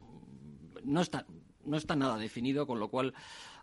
[0.85, 1.27] no está,
[1.65, 3.15] no está nada definido, con lo cual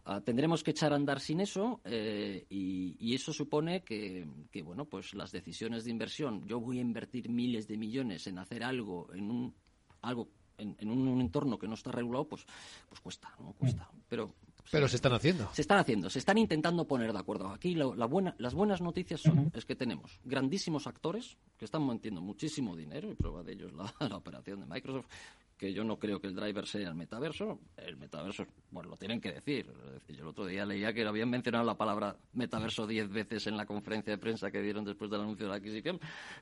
[0.08, 4.62] Uh, tendremos que echar a andar sin eso eh, y, y, eso supone que, que,
[4.62, 8.64] bueno, pues las decisiones de inversión, yo voy a invertir miles de millones en hacer
[8.64, 9.56] algo, en un,
[10.04, 10.30] algo
[10.60, 12.46] en, en un, un, entorno que no está regulado, pues,
[12.88, 13.54] pues cuesta, ¿no?
[13.54, 13.90] Cuesta.
[14.08, 14.36] Pero,
[14.72, 15.50] pero se están haciendo.
[15.54, 17.50] Se están haciendo, se están intentando poner de acuerdo.
[17.50, 19.58] Aquí lo, la buena, las buenas noticias son uh -huh.
[19.58, 23.74] es que tenemos grandísimos actores que están metiendo muchísimo dinero, y prueba de ello es
[23.74, 25.08] la, la operación de Microsoft,
[25.58, 27.60] que yo no creo que el driver sea el metaverso.
[27.78, 29.72] El metaverso, bueno, lo tienen que decir.
[30.10, 33.66] Yo el otro día leía que habían mencionado la palabra metaverso diez veces en la
[33.66, 36.00] conferencia de prensa que dieron después del anuncio de la adquisición.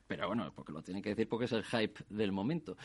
[0.07, 2.75] Pero bueno, porque lo tienen que decir porque es el hype del momento.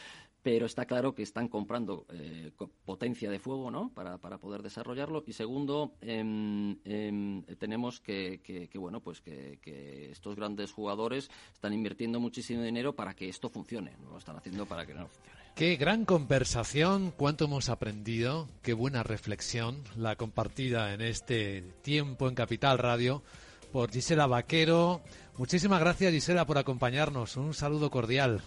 [0.43, 2.53] Pero está claro que están comprando eh,
[2.85, 3.91] potencia de fuego, ¿no?
[3.95, 5.25] Para, para poder desarrollarlo.
[5.27, 12.21] Y segundo, eh, eh, tenemos que, bueno, pues que, que, estos grandes jugadores están invirtiendo
[12.21, 13.97] muchísimo dinero para que esto funcione.
[14.03, 15.38] No lo están haciendo para que no funcione.
[15.59, 22.37] Qué gran conversación, cuánto hemos aprendido, qué buena reflexión la compartida en este tiempo en
[22.37, 23.25] Capital Radio
[23.73, 25.01] por Gisela Vaquero.
[25.37, 28.41] Muchísimas gracias Gisela por acompañarnos, un saludo cordial.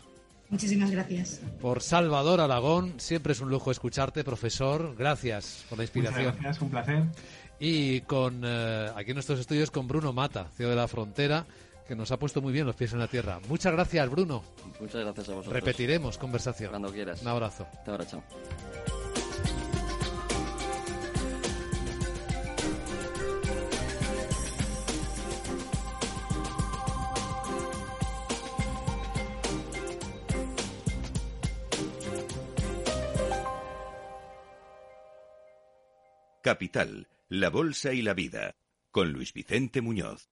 [0.47, 1.41] Muchísimas gracias.
[1.59, 4.95] Por Salvador Alagón, siempre es un lujo escucharte, profesor.
[4.97, 6.27] Gracias por la inspiración.
[6.27, 7.03] Muchas gracias, un placer.
[7.59, 11.45] Y con eh, aquí en nuestros estudios con Bruno Mata, CEO de la Frontera
[11.87, 13.39] que nos ha puesto muy bien los pies en la tierra.
[13.47, 14.43] Muchas gracias, Bruno.
[14.79, 15.53] Muchas gracias a vosotros.
[15.53, 16.69] Repetiremos conversación.
[16.69, 17.21] Cuando quieras.
[17.21, 17.67] Un abrazo.
[17.71, 18.23] Hasta ahora, chao.
[36.41, 38.55] Capital, la Bolsa y la Vida,
[38.89, 40.31] con Luis Vicente Muñoz.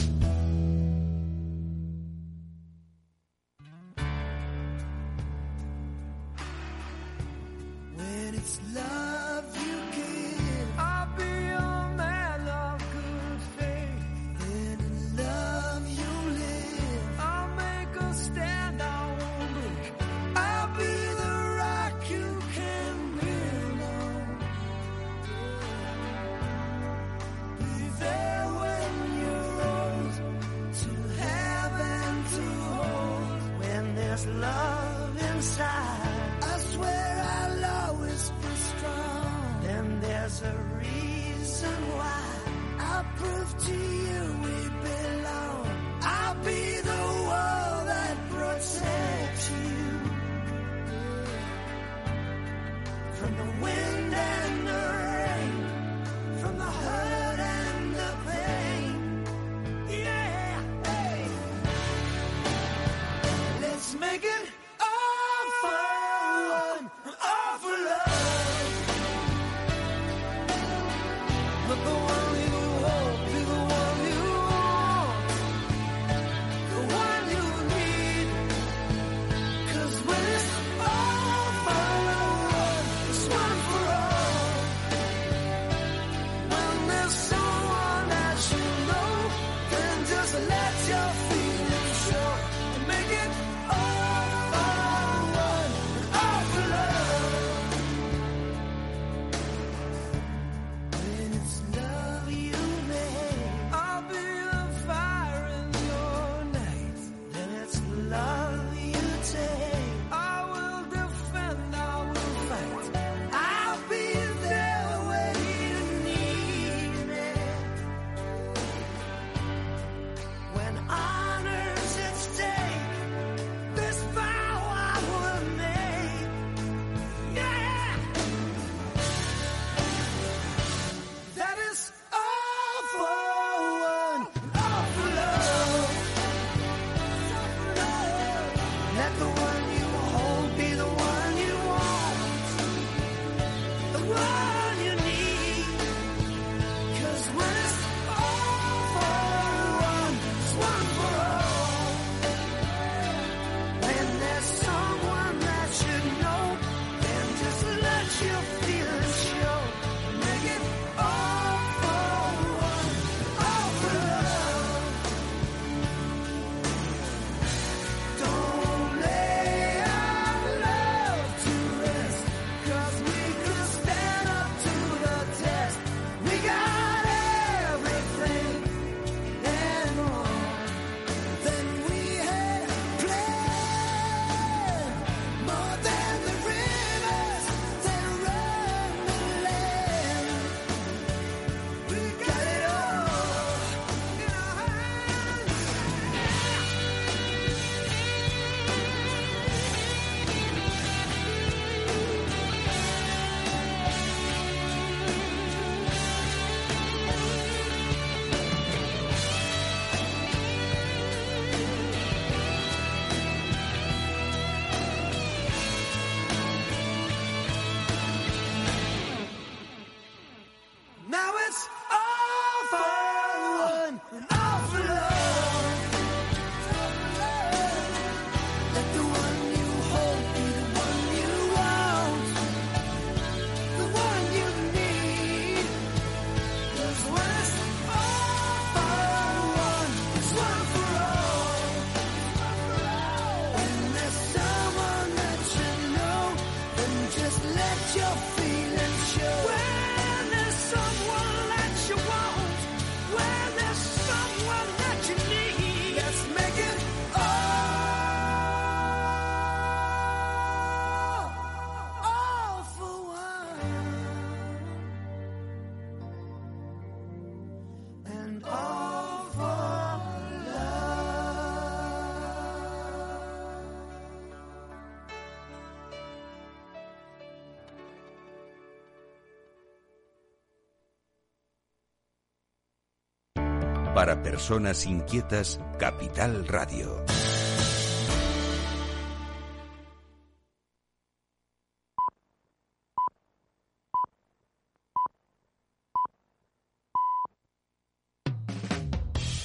[284.01, 287.05] Para personas inquietas, Capital Radio.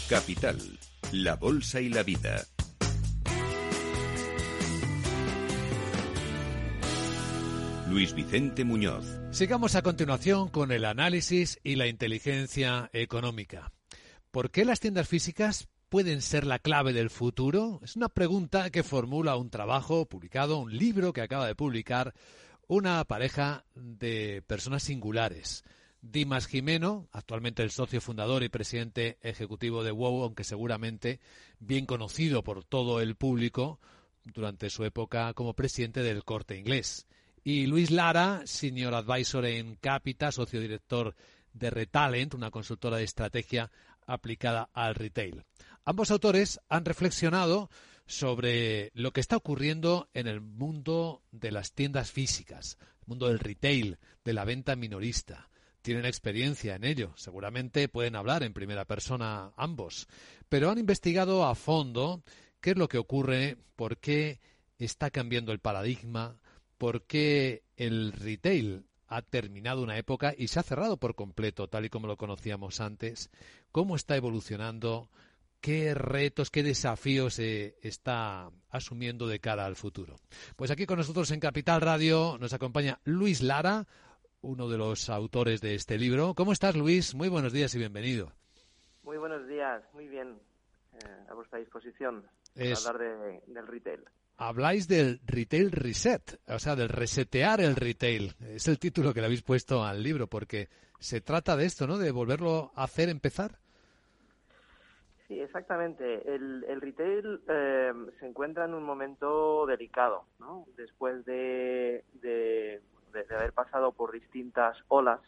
[0.08, 0.78] Capital,
[1.12, 2.42] la Bolsa y la Vida.
[7.90, 9.04] Luis Vicente Muñoz.
[9.32, 13.75] Sigamos a continuación con el análisis y la inteligencia económica.
[14.36, 17.80] ¿Por qué las tiendas físicas pueden ser la clave del futuro?
[17.82, 22.12] Es una pregunta que formula un trabajo publicado, un libro que acaba de publicar
[22.68, 25.64] una pareja de personas singulares.
[26.02, 31.18] Dimas Jimeno, actualmente el socio fundador y presidente ejecutivo de WOW, aunque seguramente
[31.58, 33.80] bien conocido por todo el público
[34.22, 37.06] durante su época como presidente del corte inglés.
[37.42, 41.16] Y Luis Lara, senior advisor en Capita, socio director
[41.54, 43.70] de Retalent, una consultora de estrategia
[44.06, 45.44] aplicada al retail.
[45.84, 47.70] Ambos autores han reflexionado
[48.06, 53.40] sobre lo que está ocurriendo en el mundo de las tiendas físicas, el mundo del
[53.40, 55.48] retail, de la venta minorista
[55.86, 57.12] tienen experiencia en ello.
[57.14, 60.08] Seguramente pueden hablar en primera persona ambos.
[60.48, 62.24] Pero han investigado a fondo
[62.60, 64.40] qué es lo que ocurre, por qué
[64.78, 66.40] está cambiando el paradigma,
[66.76, 71.84] por qué el retail ha terminado una época y se ha cerrado por completo, tal
[71.84, 73.30] y como lo conocíamos antes,
[73.72, 75.08] cómo está evolucionando,
[75.60, 80.16] qué retos, qué desafíos se está asumiendo de cara al futuro.
[80.56, 83.86] Pues aquí con nosotros en Capital Radio nos acompaña Luis Lara,
[84.42, 86.34] uno de los autores de este libro.
[86.34, 87.14] ¿Cómo estás, Luis?
[87.14, 88.32] Muy buenos días y bienvenido.
[89.02, 90.38] Muy buenos días, muy bien.
[90.94, 94.04] Eh, a vuestra disposición para hablar del retail.
[94.38, 98.34] Habláis del retail reset, o sea, del resetear el retail.
[98.40, 100.68] Es el título que le habéis puesto al libro, porque
[100.98, 101.96] se trata de esto, ¿no?
[101.96, 103.58] De volverlo a hacer empezar.
[105.26, 106.22] Sí, exactamente.
[106.32, 110.66] El, retail eh, se encuentra en un momento delicado, ¿no?
[110.76, 112.80] Después de de,
[113.34, 115.20] haber pasado por distintas olas,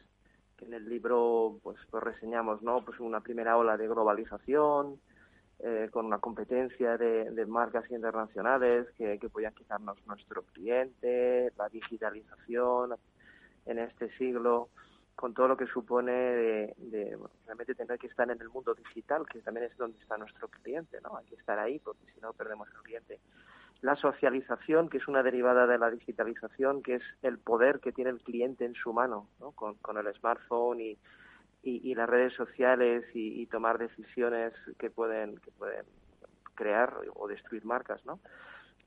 [0.57, 2.85] que en el libro pues, pues reseñamos, ¿no?
[2.85, 5.01] Pues una primera ola de globalización,
[5.61, 12.95] eh, con una competencia de, marcas internacionales que, que podían quitarnos nuestro cliente, la digitalización
[13.67, 14.69] en este siglo,
[15.15, 19.41] con todo lo que supone de, realmente tener que estar en el mundo digital, que
[19.41, 21.17] también es donde está nuestro cliente, ¿no?
[21.17, 23.21] Hay que estar ahí porque si no perdemos el cliente
[23.81, 28.11] la socialización, que es una derivada de la digitalización, que es el poder que tiene
[28.11, 29.53] el cliente en su mano, ¿no?
[29.53, 30.99] con, el smartphone y,
[31.69, 35.85] y, las redes sociales y, tomar decisiones que pueden, que pueden
[36.55, 38.19] crear o destruir marcas, ¿no?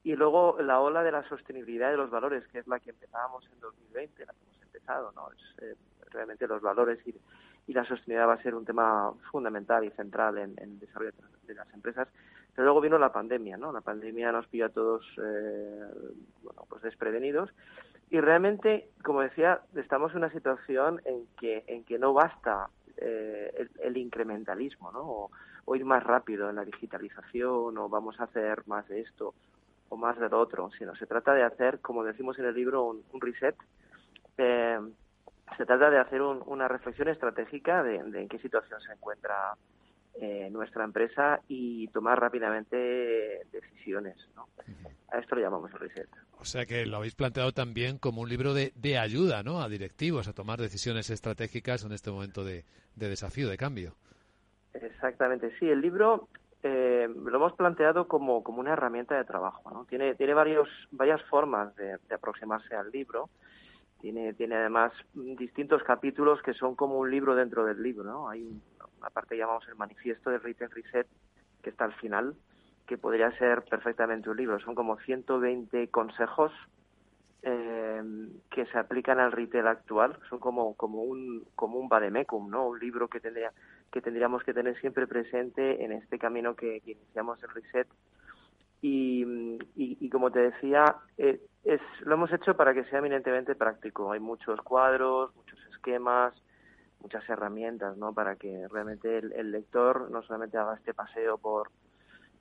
[0.04, 3.48] Y luego la ola de la sostenibilidad de los valores, que es la que empezábamos
[3.54, 5.32] en 2020, la que hemos empezado, ¿no?
[5.32, 5.76] Es, eh,
[6.10, 7.16] realmente los valores y,
[7.68, 11.12] y, la sostenibilidad va a ser un tema fundamental y central en, en el desarrollo
[11.46, 12.08] de las empresas
[12.56, 13.72] pero luego vino la pandemia, ¿no?
[13.72, 15.86] La pandemia nos pilló a todos, eh,
[16.44, 17.50] bueno, pues desprevenidos.
[18.10, 23.68] Y realmente, como decía, estamos en una situación en que, en que no basta eh,
[23.80, 25.30] el, incrementalismo, ¿no?
[25.66, 29.34] O, ir más rápido en la digitalización, o vamos a hacer más de esto
[29.88, 32.84] o más de lo otro, sino se trata de hacer, como decimos en el libro,
[32.84, 33.56] un, reset.
[34.38, 34.80] Eh,
[35.56, 39.56] se trata de hacer una reflexión estratégica de, de en qué situación se encuentra
[40.20, 44.18] eh, nuestra empresa y tomar rápidamente decisiones.
[44.36, 44.48] ¿no?
[45.12, 46.10] A esto lo llamamos reset.
[46.40, 49.62] O sea que lo habéis planteado también como un libro de, de ayuda ¿no?
[49.62, 53.96] a directivos a tomar decisiones estratégicas en este momento de, desafío, de cambio.
[54.74, 55.70] Exactamente, sí.
[55.70, 56.28] El libro
[56.64, 59.72] eh, lo hemos planteado como, como una herramienta de trabajo.
[59.72, 59.86] ¿no?
[59.86, 63.30] Tiene, tiene varios, varias formas de, de aproximarse al libro.
[64.02, 68.04] Tiene, tiene además distintos capítulos que son como un libro dentro del libro.
[68.04, 68.30] ¿no?
[68.30, 68.62] Hay un,
[69.02, 71.08] aparte llamamos el manifiesto del Retail Reset,
[71.62, 72.36] que está al final,
[72.88, 74.60] que podría ser perfectamente un libro.
[74.60, 76.52] Son como 120 consejos
[77.44, 78.04] eh,
[78.52, 80.18] que se aplican al retail actual.
[80.30, 82.68] Son como, como un, como un vademecum, ¿no?
[82.68, 83.52] Un libro que tendría,
[83.92, 87.88] que tendríamos que tener siempre presente en este camino que, iniciamos el reset.
[88.84, 94.12] Y, y, como te decía, eh, es, lo hemos hecho para que sea eminentemente práctico.
[94.12, 96.34] Hay muchos cuadros, muchos esquemas,
[97.00, 98.14] muchas herramientas ¿no?
[98.14, 101.70] para que realmente el, lector no solamente haga este paseo por,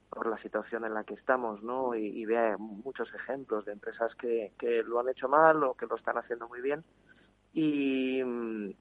[0.09, 1.95] por la situación en la que estamos ¿no?
[1.95, 5.97] y, vea muchos ejemplos de empresas que, que lo han hecho mal o que lo
[5.97, 6.85] están haciendo muy bien
[7.53, 8.23] y,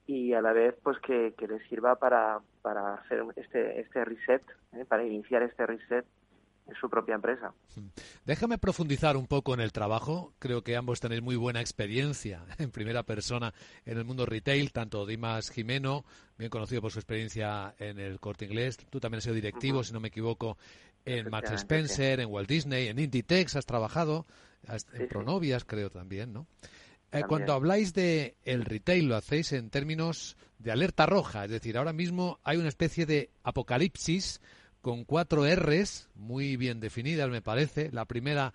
[0.06, 4.44] y a la vez pues que, les sirva para, para hacer este, este reset,
[4.74, 4.86] ¿eh?
[4.86, 6.06] para iniciar este reset
[6.80, 7.54] su propia empresa.
[8.26, 10.34] Déjame profundizar un poco en el trabajo.
[10.40, 13.54] Creo que ambos tenéis muy buena experiencia en primera persona
[13.86, 16.06] en el mundo retail, tanto Dimas Jimeno,
[16.38, 18.78] bien conocido por su experiencia en el Corte Inglés.
[18.90, 20.58] Tú también has sido directivo, si no me equivoco,
[21.06, 24.26] en Max Spencer, en Walt Disney, en Inditex has trabajado,
[24.94, 26.48] en Pronovias creo también, ¿no?
[27.12, 31.78] Eh, cuando habláis de el retail lo hacéis en términos de alerta roja, es decir,
[31.78, 34.42] ahora mismo hay una especie de apocalipsis
[34.82, 37.92] con cuatro R's muy bien definidas, me parece.
[37.92, 38.54] La primera,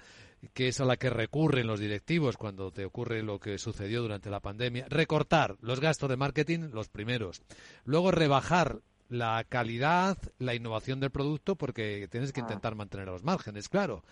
[0.53, 4.31] que es a la que recurren los directivos cuando te ocurre lo que sucedió durante
[4.31, 7.43] la pandemia, recortar los gastos de marketing, los primeros.
[7.85, 12.45] Luego, rebajar la calidad, la innovación del producto, porque tienes que ah.
[12.45, 14.03] intentar mantener los márgenes, claro.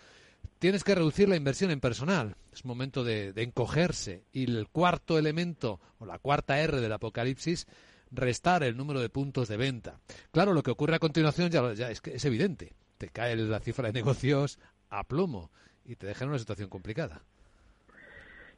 [0.59, 2.35] Tienes que reducir la inversión en personal.
[2.51, 4.23] Es momento de, de encogerse.
[4.31, 7.65] Y el cuarto elemento, o la cuarta R del apocalipsis,
[8.13, 9.99] restar el número de puntos de venta.
[10.31, 12.73] Claro, lo que ocurre a continuación ya, ya es, es evidente.
[12.97, 14.59] Te cae la cifra de negocios
[14.89, 15.51] a plomo
[15.85, 17.21] y te deja en una situación complicada.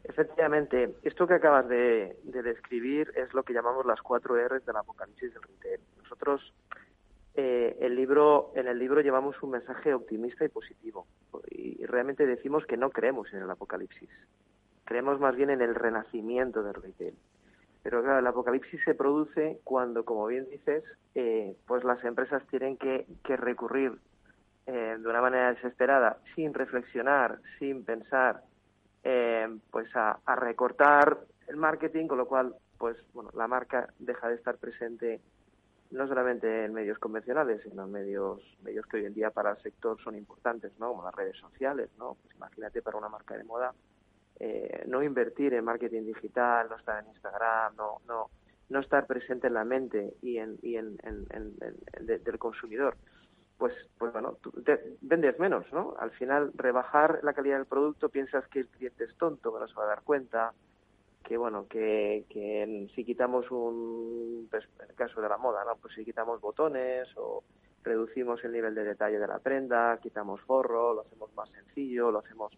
[0.07, 5.33] Efectivamente, esto que acabas de, describir es lo que llamamos las cuatro R's del apocalipsis
[5.33, 5.79] del retail.
[6.03, 6.53] Nosotros
[7.33, 11.07] eh, el libro, en el libro llevamos un mensaje optimista y positivo
[11.49, 14.09] y realmente decimos que no creemos en el apocalipsis,
[14.85, 17.15] creemos más bien en el renacimiento del retail.
[17.85, 20.83] Pero claro, el apocalipsis se produce cuando, como bien dices,
[21.13, 23.99] eh, pues las empresas tienen que, recurrir
[24.65, 28.41] eh, de una manera desesperada, sin reflexionar, sin pensar,
[29.03, 34.35] eh, pues a, recortar el marketing, con lo cual, pues bueno, la marca deja de
[34.35, 35.21] estar presente
[35.91, 39.61] no solamente en medios convencionales, sino en medios, medios que hoy en día para el
[39.61, 40.89] sector son importantes, ¿no?
[40.89, 42.17] Como las redes sociales, ¿no?
[42.19, 43.75] Pues imagínate para una marca de moda,
[44.39, 48.29] eh, no invertir en marketing digital, no estar en Instagram, no, no,
[48.69, 50.97] no estar presente en la mente y en, y en,
[52.01, 52.97] del consumidor,
[53.57, 54.51] pues, pues bueno, tú
[55.01, 55.95] vendes menos, ¿no?
[55.99, 59.67] Al final, rebajar la calidad del producto, piensas que el cliente es tonto, que no
[59.67, 60.53] se va a dar cuenta,
[61.23, 65.77] que bueno, que, que si quitamos un, pues, en el caso de la moda, ¿no?
[65.77, 67.43] Pues si quitamos botones o
[67.83, 72.19] reducimos el nivel de detalle de la prenda, quitamos forro, lo hacemos más sencillo, lo
[72.19, 72.51] hacemos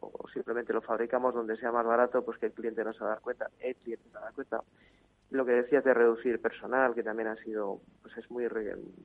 [0.00, 3.06] o simplemente lo fabricamos donde sea más barato, pues que el cliente no se va
[3.06, 4.62] a dar cuenta, el cliente se va cuenta.
[5.30, 8.48] Lo que decías de reducir personal, que también ha sido, pues es muy,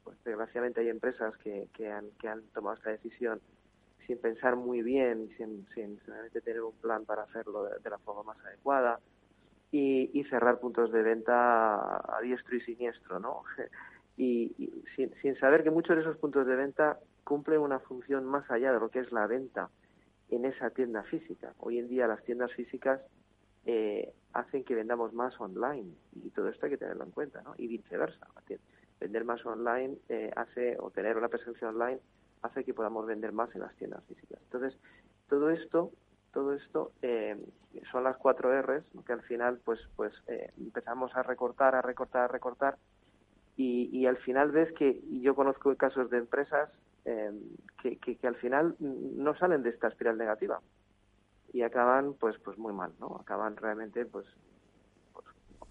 [0.04, 3.42] pues desgraciadamente hay empresas que, que, han, que han tomado esta decisión
[4.08, 8.24] sin pensar muy bien, sin, sin realmente tener un plan para hacerlo de, la forma
[8.24, 9.00] más adecuada
[9.72, 13.44] y, y, cerrar puntos de venta a diestro y siniestro, ¿no?
[14.16, 18.26] Y, y sin, sin saber que muchos de esos puntos de venta cumplen una función
[18.26, 19.72] más allá de lo que es la venta
[20.36, 21.54] en esa tienda física.
[21.60, 23.02] Hoy en día las tiendas físicas
[23.66, 27.54] eh, hacen que vendamos más online y todo esto hay que tenerlo en cuenta, ¿no?
[27.58, 28.28] Y viceversa.
[29.00, 32.00] Vender más online eh, hace, o tener una presencia online
[32.42, 34.40] hace que podamos vender más en las tiendas físicas.
[34.44, 34.78] Entonces,
[35.30, 35.92] todo esto,
[36.32, 37.38] todo esto eh,
[37.92, 40.14] son las cuatro R's que al final, pues, pues
[40.58, 42.78] empezamos a recortar, a recortar, a recortar
[43.56, 46.70] y, y al final ves que, yo conozco casos de empresas
[47.06, 47.38] Em,
[47.82, 50.62] que, que, al final no salen de esta espiral negativa.
[51.52, 54.26] Y acaban pues pues muy mal no acaban realmente pues,
[55.12, 55.26] pues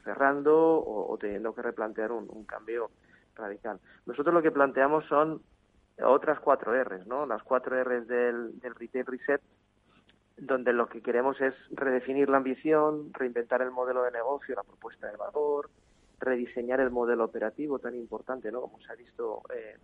[0.04, 2.90] cerrando o, teniendo que replantear un, cambio
[3.34, 3.80] radical.
[4.04, 5.40] Nosotros lo que planteamos son
[6.04, 9.40] otras cuatro R's no las cuatro R's del, del retail reset
[10.36, 15.10] donde lo que queremos es redefinir la ambición reinventar el modelo de negocio la propuesta
[15.10, 15.70] de valor
[16.18, 19.76] rediseñar el modelo operativo tan importante no como se ha visto eh,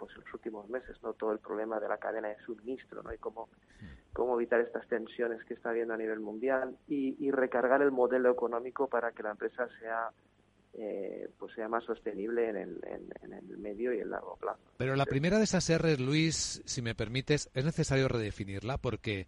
[0.00, 1.12] pues en los últimos meses, ¿no?
[1.12, 3.12] Todo el problema de la cadena de suministro, ¿no?
[3.12, 3.50] Y cómo,
[4.14, 8.88] cómo evitar estas tensiones que está habiendo a nivel mundial y, recargar el modelo económico
[8.88, 10.10] para que la empresa sea
[10.74, 14.60] eh, pues sea más sostenible en el, en, el medio y el largo plazo.
[14.78, 19.26] Pero la primera de esas R's, Luis, si me permites, es necesario redefinirla porque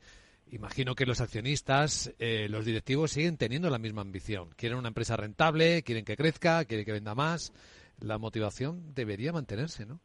[0.51, 4.51] imagino que los accionistas, eh, los directivos siguen teniendo la misma ambición.
[4.57, 7.53] Quieren una empresa rentable, quieren que crezca, quieren que venda más.
[8.01, 10.01] La motivación debería mantenerse, ¿no?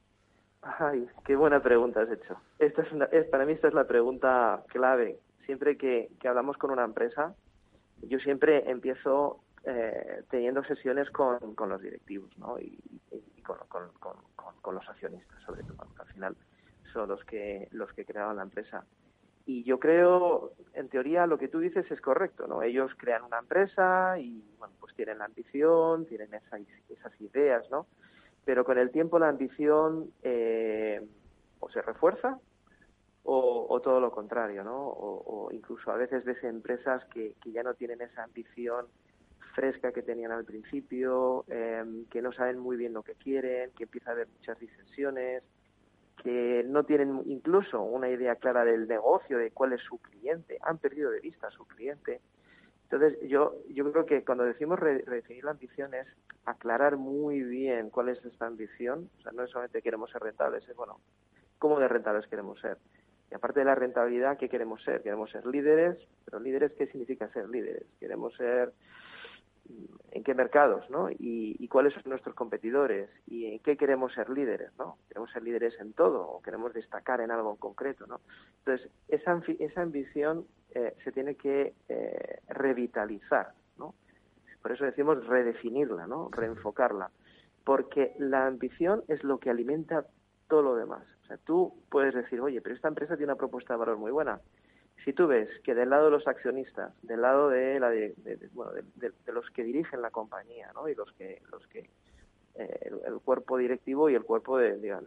[0.79, 2.37] Ay, qué buena pregunta has hecho.
[2.59, 5.19] Esta es, para mí esta es la pregunta clave.
[5.45, 7.35] Siempre que, hablamos con una empresa,
[8.01, 12.59] yo siempre empiezo eh, teniendo sesiones con, con, los directivos ¿no?
[12.59, 12.77] y,
[13.43, 13.57] con,
[14.61, 16.35] con, los accionistas, sobre todo, porque al final
[16.91, 18.83] son los que, los que crearon la empresa.
[19.45, 22.61] Y yo creo, en teoría, lo que tú dices es correcto, ¿no?
[22.61, 27.87] Ellos crean una empresa y, bueno, pues tienen la ambición, tienen esas ideas, ¿no?
[28.47, 31.05] Pero con el tiempo la ambición eh,
[31.59, 32.39] o se refuerza
[33.23, 34.87] o, todo lo contrario, ¿no?
[34.87, 38.85] O, incluso a veces ves empresas que, ya no tienen esa ambición
[39.53, 43.83] fresca que tenían al principio, em, que no saben muy bien lo que quieren, que
[43.83, 45.43] empieza a haber muchas disensiones
[46.23, 50.77] que no tienen incluso una idea clara del negocio, de cuál es su cliente, han
[50.77, 52.21] perdido de vista a su cliente.
[52.89, 56.07] Entonces, yo, yo creo que cuando decimos redefinir la ambición es
[56.45, 59.09] aclarar muy bien cuál es esta ambición.
[59.19, 61.01] O sea, no es solamente queremos ser rentables, es bueno,
[61.59, 62.77] ¿cómo de rentables queremos ser?
[63.29, 65.01] Y aparte de la rentabilidad, ¿qué queremos ser?
[65.01, 67.83] Queremos ser líderes, pero líderes, ¿qué significa ser líderes?
[67.99, 68.71] Queremos ser
[70.11, 71.09] en qué mercados, ¿no?
[71.11, 74.97] Y, cuáles son nuestros competidores y en qué queremos ser líderes, ¿no?
[75.09, 78.21] Queremos ser líderes en todo o queremos destacar en algo en concreto, ¿no?
[78.59, 83.93] Entonces, esa, esa ambición eh, se tiene que eh, revitalizar, ¿no?
[84.61, 86.29] Por eso decimos redefinirla, ¿no?
[86.31, 87.11] Reenfocarla.
[87.63, 90.05] Porque la ambición es lo que alimenta
[90.47, 91.03] todo lo demás.
[91.23, 94.11] O sea, tú puedes decir, oye, pero esta empresa tiene una propuesta de valor muy
[94.11, 94.39] buena
[95.07, 98.13] si tú ves que del lado de los accionistas, del lado de, la de,
[98.51, 100.89] bueno, de, los que dirigen la compañía, ¿no?
[100.89, 101.89] Y los que, los que
[102.55, 104.99] eh, el, cuerpo directivo y el cuerpo de, del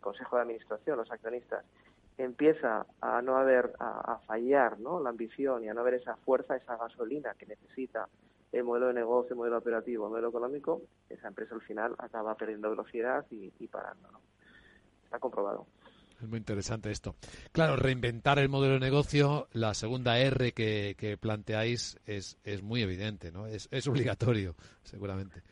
[0.00, 1.64] consejo de administración, los accionistas,
[2.16, 5.00] empieza a no haber, a, fallar, ¿no?
[5.00, 8.08] La ambición y a no haber esa fuerza, esa gasolina que necesita
[8.52, 12.36] el modelo de negocio, el modelo operativo, el modelo económico, esa empresa al final acaba
[12.36, 14.20] perdiendo velocidad y, y parando, ¿no?
[15.02, 15.66] Está comprobado.
[16.20, 17.14] Es muy interesante esto.
[17.52, 23.30] Claro, reinventar el modelo de negocio, la segunda R que, planteáis es, es muy evidente,
[23.30, 23.46] ¿no?
[23.46, 25.42] Es, es obligatorio, seguramente.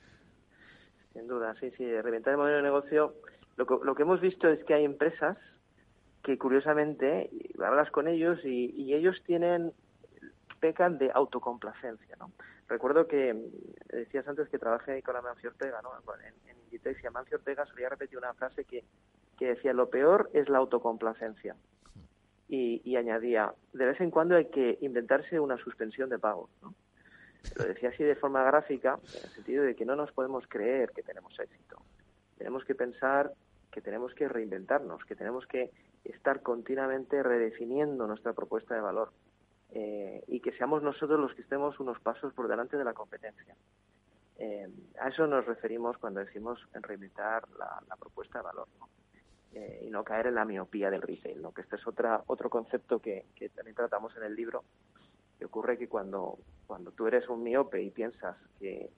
[1.12, 1.84] Sin duda, sí, sí.
[1.84, 3.14] Reinventar el modelo de negocio.
[3.56, 5.38] Lo que, lo que hemos visto es que hay empresas
[6.24, 7.30] que, curiosamente,
[7.64, 9.72] hablas con ellos y, y ellos tienen
[10.58, 12.32] pecan de autocomplacencia, ¿no?
[12.68, 13.34] Recuerdo que
[13.92, 15.90] decías antes que trabajé con Amancio Ortega, ¿no?
[16.16, 18.84] En, en Inditex y Amancio Ortega solía repetir una frase que
[19.38, 21.56] que decía lo peor es la autocomplacencia.
[22.48, 26.48] Y, añadía, de vez en cuando hay que inventarse una suspensión de pagos.
[26.62, 26.74] ¿no?
[27.56, 30.90] Lo decía así de forma gráfica, en el sentido de que no nos podemos creer
[30.92, 31.82] que tenemos éxito.
[32.38, 33.32] Tenemos que pensar
[33.72, 35.70] que tenemos que reinventarnos, que tenemos que
[36.04, 39.12] estar continuamente redefiniendo nuestra propuesta de valor
[39.70, 43.56] eh, y que seamos nosotros los que estemos unos pasos por delante de la competencia.
[44.38, 44.68] Eh,
[45.00, 48.68] a eso nos referimos cuando decimos en reinventar la, la propuesta de valor.
[48.78, 48.88] ¿no?
[49.56, 51.54] Eh, y no caer en la miopía del retail, ¿no?
[51.54, 54.64] que este es otra, otro concepto que, también tratamos en el libro,
[55.38, 56.36] que ocurre que cuando,
[56.66, 58.90] cuando tú eres un miope y piensas que,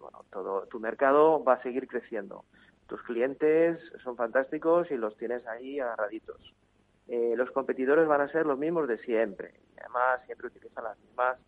[0.00, 2.44] bueno, todo tu mercado va a seguir creciendo,
[2.86, 6.54] tus clientes son fantásticos y los tienes ahí agarraditos.
[7.08, 9.54] Eh, los competidores van a ser los mismos de siempre.
[9.80, 11.38] Además, siempre utilizan las mismas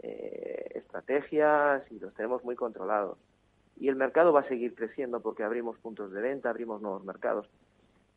[0.00, 3.16] eh, estrategias y los tenemos muy controlados.
[3.76, 7.48] Y el mercado va a seguir creciendo porque abrimos puntos de venta, abrimos nuevos mercados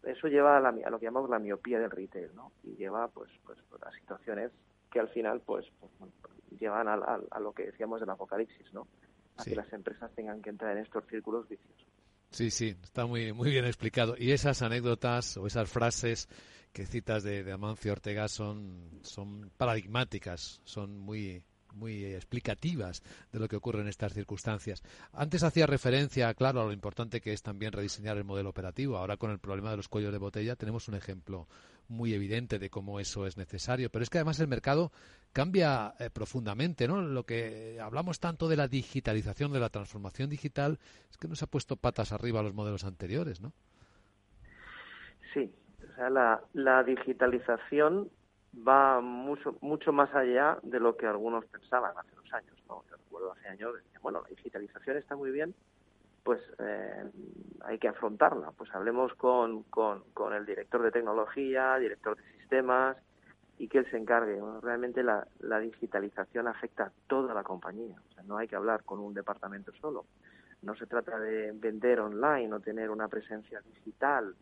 [0.07, 2.51] eso lleva a, lo que llamamos la miopía del retail, ¿no?
[2.63, 4.51] Y lleva, pues, pues, a situaciones
[4.91, 8.87] que al final, pues, pues llevan a, lo que decíamos del apocalipsis, ¿no?
[9.37, 11.87] A que las empresas tengan que entrar en estos círculos viciosos.
[12.31, 14.15] Sí, sí, está muy, muy bien explicado.
[14.17, 16.27] Y esas anécdotas o esas frases
[16.73, 21.43] que citas de, de Amancio Ortega son, son paradigmáticas, son muy,
[21.77, 24.83] muy explicativas de lo que ocurre en estas circunstancias.
[25.13, 28.97] Antes hacía referencia, claro, a lo importante que es también rediseñar el modelo operativo.
[28.97, 31.47] Ahora con el problema de los cuellos de botella tenemos un ejemplo
[31.87, 33.89] muy evidente de cómo eso es necesario.
[33.89, 34.91] Pero es que además el mercado
[35.31, 37.01] cambia eh, profundamente, ¿no?
[37.01, 41.47] Lo que hablamos tanto de la digitalización, de la transformación digital, es que nos ha
[41.47, 43.53] puesto patas arriba los modelos anteriores, ¿no?
[45.33, 45.51] Sí,
[45.91, 48.09] o sea, la digitalización
[48.55, 52.55] va mucho, mucho más allá de lo que algunos pensaban hace unos años.
[52.67, 52.83] ¿no?
[52.89, 55.53] Yo recuerdo hace años, bueno, la digitalización está muy bien,
[56.23, 57.11] pues eh,
[57.61, 58.51] hay que afrontarla.
[58.51, 62.97] Pues hablemos con, con, con, el director de tecnología, director de sistemas,
[63.57, 64.39] y que él se encargue.
[64.61, 67.95] realmente la, la, digitalización afecta a toda la compañía.
[68.09, 70.05] O sea, no hay que hablar con un departamento solo.
[70.61, 74.35] No se trata de vender online o tener una presencia digital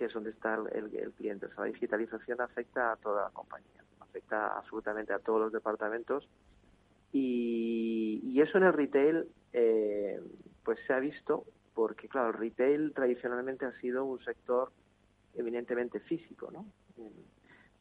[0.00, 1.44] que es donde está el, cliente.
[1.44, 6.26] O sea, la digitalización afecta a toda la compañía, afecta absolutamente a todos los departamentos
[7.12, 10.18] y, eso en el retail eh,
[10.64, 11.44] pues se ha visto
[11.74, 14.72] porque, claro, el retail tradicionalmente ha sido un sector
[15.34, 16.64] eminentemente físico, ¿no?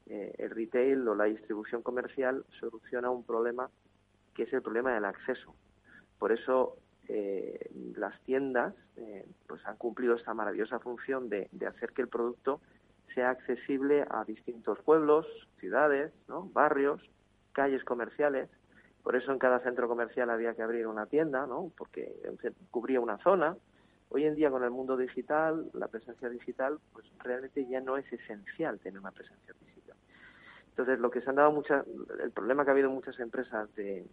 [0.08, 3.70] Eh, el retail o la distribución comercial soluciona un problema
[4.36, 5.56] que es el problema del acceso.
[6.18, 6.76] Por eso
[7.11, 12.61] eh, las tiendas eh, pues han cumplido esta maravillosa función de, hacer que el producto
[13.15, 15.26] sea accesible a distintos pueblos,
[15.60, 16.44] ciudades, ¿no?
[16.53, 17.02] barrios,
[17.52, 18.48] calles comerciales.
[19.02, 21.72] Por eso en cada centro comercial había que abrir una tienda, ¿no?
[21.76, 22.14] porque
[22.69, 23.57] cubría una zona.
[24.10, 28.06] Hoy en día con el mundo digital, la presencia digital, pues realmente ya no es
[28.14, 29.98] esencial tener una presencia digital.
[30.69, 31.86] Entonces, lo que se han dado muchas,
[32.23, 34.06] el problema que ha habido muchas empresas de,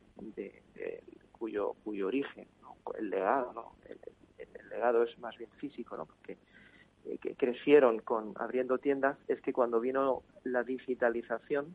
[1.39, 2.47] cuyo, cuyo origen
[2.95, 3.73] el legado, ¿no?
[3.89, 3.99] El,
[4.69, 6.07] legado es más bien físico, ¿no?
[6.07, 6.37] Porque
[7.21, 11.75] que crecieron con abriendo tiendas es que cuando vino la digitalización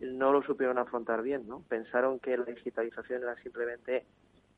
[0.00, 1.62] no lo supieron afrontar bien, ¿no?
[1.68, 4.06] Pensaron que la digitalización era simplemente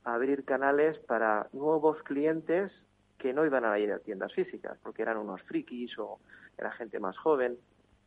[0.05, 2.73] abrir canales para nuevos clientes
[3.19, 6.19] que no iban a ir a tiendas físicas, porque eran unos frikis o
[6.59, 7.57] era gente más joven.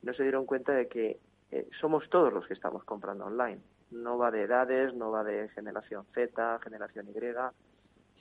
[0.02, 1.20] No se dieron cuenta de que
[1.52, 3.62] eh, somos todos los que estamos comprando online.
[3.92, 7.20] No va de edades, no va de generación Z, generación Y,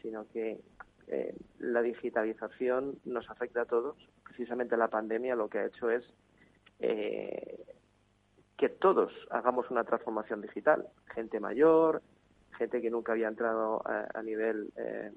[0.05, 0.61] sino que
[1.09, 3.97] eh, la digitalización nos afecta a todos.
[4.23, 6.05] Precisamente la pandemia lo que ha hecho es
[6.79, 7.65] eh,
[8.59, 10.87] que todos hagamos una transformación digital.
[11.15, 12.03] Gente mayor,
[12.59, 15.11] gente que nunca había entrado a, nivel eh,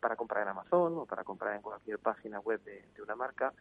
[0.00, 3.54] para comprar en Amazon o para comprar en cualquier página web de, una marca,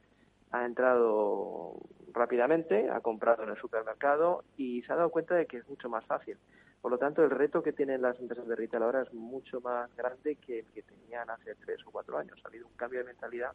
[0.52, 1.80] ha entrado
[2.12, 5.88] rápidamente, ha comprado en el supermercado y se ha dado cuenta de que es mucho
[5.88, 6.38] más fácil.
[6.82, 9.94] Por lo tanto, el reto que tienen las empresas de retail ahora es mucho más
[9.95, 12.40] grande que el que tenían hace tres o cuatro años.
[12.44, 13.52] Ha habido un cambio de mentalidad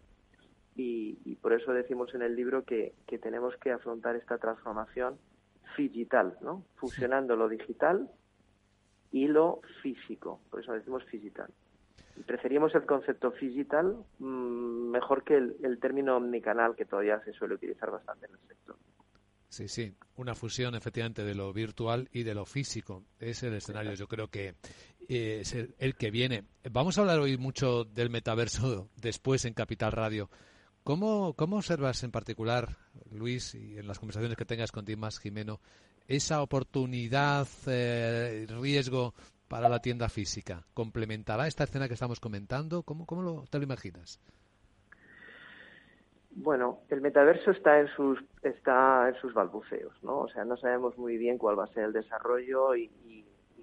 [0.75, 5.19] y, por eso decimos en el libro que, tenemos que afrontar esta transformación
[5.77, 6.65] digital, ¿no?
[6.77, 8.11] fusionando lo digital
[9.11, 10.41] y lo físico.
[10.51, 11.51] Por eso decimos digital.
[12.27, 17.55] Preferimos el concepto digital mm, mejor que el, el término omnicanal que todavía se suele
[17.55, 18.77] utilizar bastante en el sector.
[19.53, 23.05] Sí, sí, una fusión efectivamente de lo virtual y de lo físico.
[23.21, 24.55] Es el escenario, yo creo que
[25.11, 26.45] eh, es el, que viene.
[26.71, 30.31] Vamos a hablar hoy mucho del metaverso después en Capital Radio.
[30.85, 32.79] ¿Cómo, cómo observas en particular,
[33.11, 35.61] Luis, y en las conversaciones que tengas con Dimas Jimeno,
[36.09, 39.13] esa oportunidad, eh, riesgo
[39.49, 40.65] para la tienda física?
[40.73, 42.85] ¿Complementará esta escena que estamos comentando?
[42.85, 44.19] ¿Cómo, cómo lo, te lo imaginas?
[46.35, 50.21] Bueno, el metaverso está en sus está en sus balbuceos, ¿no?
[50.21, 52.91] O sea, no sabemos muy bien cuál va a ser el desarrollo y,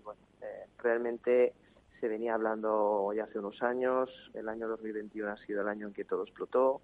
[0.04, 1.54] bueno, eh, realmente
[2.00, 4.10] se venía hablando ya hace unos años.
[4.36, 6.82] El año 2021 ha sido el año en que todo explotó,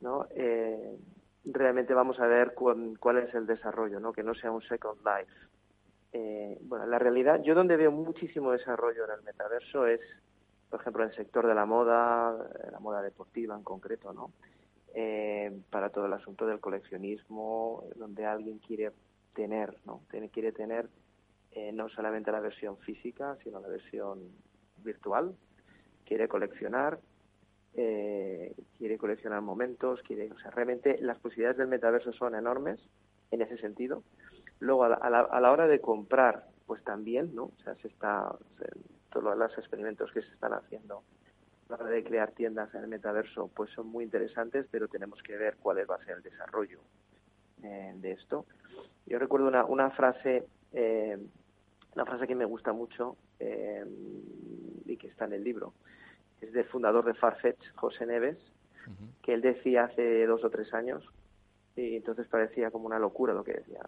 [0.00, 0.26] ¿no?
[0.34, 0.98] Eh,
[1.44, 4.12] realmente vamos a ver cuál es el desarrollo, ¿no?
[4.12, 5.32] Que no sea un Second Life.
[6.12, 10.00] Eh, bueno, la realidad, yo donde veo muchísimo desarrollo en el metaverso es,
[10.68, 12.36] por ejemplo, en el sector de la moda,
[12.72, 14.32] la moda deportiva en concreto, ¿no?
[14.94, 18.90] Eh, para todo el asunto del coleccionismo, donde alguien quiere
[19.34, 20.02] tener, ¿no?
[20.32, 20.88] quiere tener
[21.52, 24.20] eh, no solamente la versión física, sino la versión
[24.84, 25.34] virtual,
[26.04, 26.98] quiere coleccionar,
[27.74, 32.80] eh, quiere coleccionar momentos, quiere, o sea, realmente las posibilidades del metaverso son enormes
[33.30, 34.02] en ese sentido.
[34.58, 37.44] Luego, a la, a la, hora de comprar, pues también, ¿no?
[37.44, 38.36] O sea, se está,
[39.10, 41.02] todos los experimentos que se están haciendo
[41.70, 45.36] la hora de crear tiendas en el metaverso pues son muy interesantes, pero tenemos que
[45.36, 46.80] ver cuál va a ser el desarrollo
[47.62, 48.46] eh, de esto.
[49.06, 51.18] Yo recuerdo una, una frase, eh,
[51.94, 53.84] una frase que me gusta mucho eh,
[54.86, 55.74] y que está en el libro.
[56.40, 58.38] Es del fundador de Farfetch, José Neves,
[59.22, 61.06] que él decía hace dos o tres años,
[61.76, 63.82] y entonces parecía como una locura lo que decía.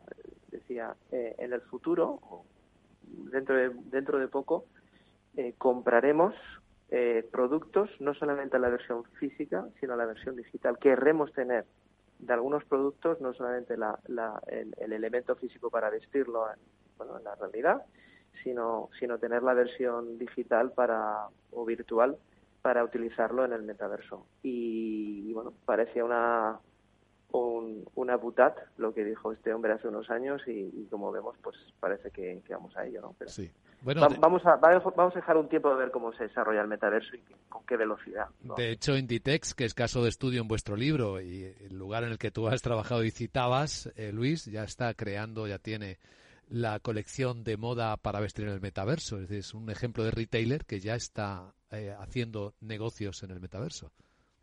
[0.49, 2.21] Decía, en el futuro,
[3.03, 4.67] dentro de, dentro de poco,
[5.59, 6.35] compraremos
[6.95, 10.77] eh, productos, no solamente la versión física, sino la versión digital.
[10.79, 11.65] Querremos tener
[12.19, 13.99] de algunos productos no solamente la,
[14.47, 16.59] el, elemento físico para vestirlo en,
[16.99, 17.81] bueno, en la realidad,
[18.45, 22.19] sino, sino tener la versión digital para o virtual
[22.61, 24.27] para utilizarlo en el metaverso.
[24.43, 26.61] Y, bueno, parecía una,
[27.33, 31.57] un, una butat lo que dijo este hombre hace unos años y, como vemos, pues
[31.81, 33.15] parece que, vamos a ello, ¿no?
[33.19, 33.51] Pero, sí
[33.85, 37.21] vamos, a, vamos a dejar un tiempo de ver cómo se desarrolla el metaverso y
[37.49, 38.29] con qué velocidad.
[38.57, 42.11] De hecho, Inditex, que es caso de estudio en vuestro libro y el lugar en
[42.11, 45.99] el que tú has trabajado y citabas, eh, Luis, ya está creando, ya tiene
[46.49, 49.17] la colección de moda para vestir en el metaverso.
[49.17, 53.41] Es decir, es un ejemplo de retailer que ya está eh, haciendo negocios en el
[53.41, 53.91] metaverso.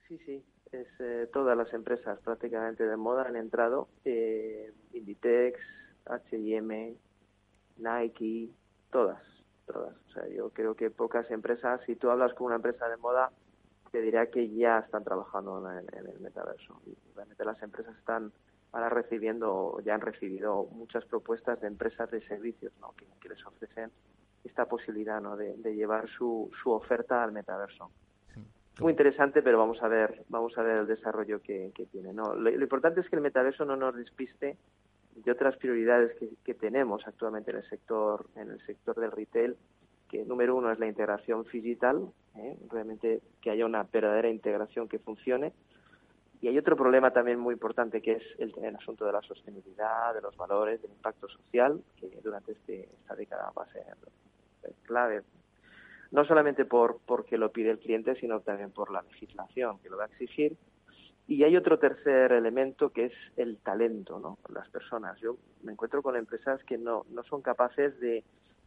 [0.08, 0.44] Sí, sí.
[0.72, 3.88] Es, eh, todas las empresas prácticamente de moda han entrado.
[4.94, 5.60] Inditex,
[6.06, 6.96] H&M,
[7.78, 8.50] Nike,
[8.92, 9.22] todas
[9.72, 9.96] todas.
[10.10, 13.32] O sea, yo creo que pocas empresas, si tú hablas con una empresa de moda,
[13.92, 16.82] te dirá que ya están trabajando en, el metaverso.
[16.86, 18.32] Y realmente las empresas están
[18.72, 22.94] ahora recibiendo, ya han recibido muchas propuestas de empresas de servicios ¿no?
[22.94, 23.92] que, les ofrecen
[24.44, 25.38] esta posibilidad ¿no?
[25.38, 27.92] de, llevar su, su oferta al metaverso.
[28.80, 32.14] Muy interesante, pero vamos a ver, vamos a ver el desarrollo que, tiene.
[32.14, 32.34] ¿no?
[32.34, 34.58] lo, importante es que el metaverso no nos despiste
[35.16, 39.56] de otras prioridades que, tenemos actualmente en el sector en el sector del retail
[40.10, 42.58] que número uno es la integración digital ¿eh?
[42.70, 45.54] realmente que haya una verdadera integración que funcione
[46.42, 50.14] y hay otro problema también muy importante que es el, el asunto de la sostenibilidad
[50.14, 53.84] de los valores del impacto social que durante este, esta década va a ser
[54.84, 55.22] clave
[56.12, 59.98] no solamente por porque lo pide el cliente, sino también por la legislación que lo
[59.98, 60.58] va a exigir.
[61.28, 64.40] Y hay otro tercer elemento que es el talento, ¿no?
[64.52, 65.20] Las personas.
[65.20, 68.24] Yo me encuentro con empresas que no, no son capaces de,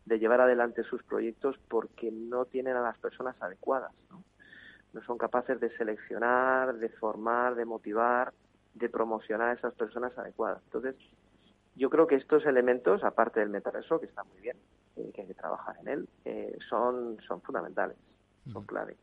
[0.06, 4.22] llevar adelante sus proyectos porque no tienen a las personas adecuadas, ¿no?
[4.92, 8.32] No son capaces de seleccionar, de formar, de motivar,
[8.74, 10.62] de promocionar a esas personas adecuadas.
[10.64, 10.94] Entonces,
[11.74, 14.56] yo creo que estos elementos, aparte del metaverso, que está muy bien,
[14.96, 17.96] eh, que hay que trabajar en él, eh, son, son fundamentales,
[18.52, 18.96] son clave.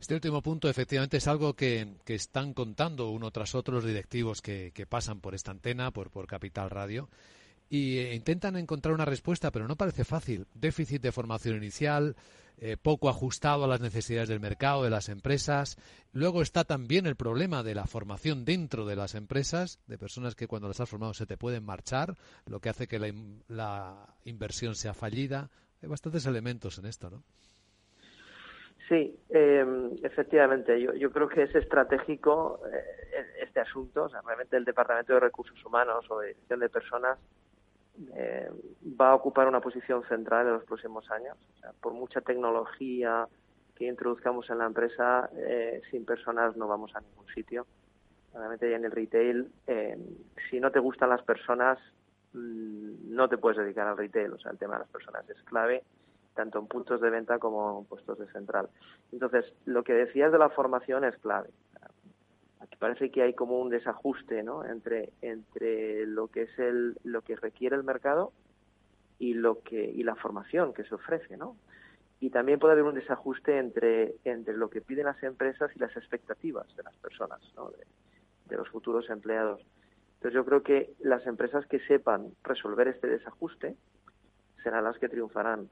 [0.00, 4.86] Este último punto, efectivamente, es algo que, están contando uno tras otro los directivos que,
[4.88, 7.08] pasan por esta antena, por, por Capital Radio,
[7.68, 10.46] y eh, intentan encontrar una respuesta, pero no parece fácil.
[10.54, 12.16] Déficit de formación inicial,
[12.58, 15.76] eh, poco ajustado a las necesidades del mercado, de las empresas.
[16.12, 20.46] Luego está también el problema de la formación dentro de las empresas, de personas que
[20.46, 22.14] cuando las has formado se te pueden marchar,
[22.46, 22.98] lo que hace que
[23.48, 25.50] la, inversión sea fallida.
[25.82, 27.22] Hay bastantes elementos en esto, ¿no?
[28.88, 30.80] Sí, em, efectivamente.
[30.80, 34.04] Yo, yo, creo que es estratégico eh, este asunto.
[34.04, 37.18] O sea, realmente el Departamento de Recursos Humanos o de Gestión de Personas
[38.14, 38.50] eh,
[39.00, 41.36] va a ocupar una posición central en los próximos años.
[41.80, 43.26] por mucha tecnología
[43.76, 47.66] que introduzcamos en la empresa, eh, sin personas no vamos a ningún sitio.
[48.32, 49.98] Realmente en el retail, eh,
[50.50, 51.78] si no te gustan las personas,
[52.32, 54.32] mm, no te puedes dedicar al retail.
[54.32, 55.82] O sea, el tema de las personas es clave,
[56.34, 58.68] tanto en puntos de venta como en puestos de central.
[59.12, 61.50] Entonces, lo que decías de la formación es clave.
[62.78, 64.64] Parece que hay como un desajuste ¿no?
[64.64, 68.32] entre, entre lo que es el, lo que requiere el mercado
[69.18, 71.56] y lo que y la formación que se ofrece, ¿no?
[72.20, 75.94] Y también puede haber un desajuste entre, entre lo que piden las empresas y las
[75.96, 77.70] expectativas de las personas, ¿no?
[77.70, 77.84] de,
[78.48, 79.60] de los futuros empleados.
[80.14, 83.76] Entonces yo creo que las empresas que sepan resolver este desajuste
[84.62, 85.68] serán las que triunfarán.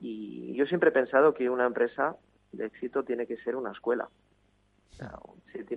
[0.00, 2.16] Y yo siempre he pensado que una empresa
[2.52, 4.08] de éxito tiene que ser una escuela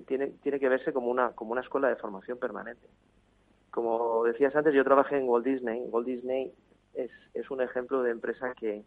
[0.07, 2.87] tiene, tiene que verse como una, como una escuela de formación permanente.
[3.71, 5.83] Como decías antes, yo trabajé en Walt Disney.
[5.89, 6.53] Walt Disney
[6.93, 8.83] es, es un ejemplo de empresa que,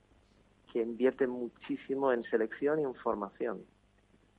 [0.73, 3.63] que invierte muchísimo en selección y en formación.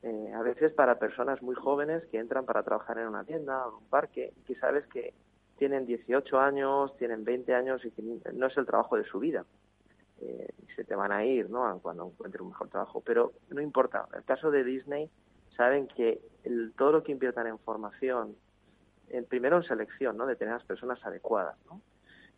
[0.01, 3.69] Eh, a veces para personas muy jóvenes que entran para trabajar en una tienda o
[3.69, 5.13] en un parque, que sabes que
[5.57, 8.01] tienen 18 años, tienen 20 años y que
[8.33, 9.45] no es el trabajo de su vida.
[10.19, 11.79] Eh, se te van a ir ¿no?
[11.81, 13.01] cuando encuentren un mejor trabajo.
[13.05, 14.07] Pero no importa.
[14.13, 15.09] El caso de Disney
[15.55, 18.35] saben que el, todo lo que inviertan en formación,
[19.09, 20.25] en, primero en selección, ¿no?
[20.25, 21.81] De tener las personas adecuadas, ¿no?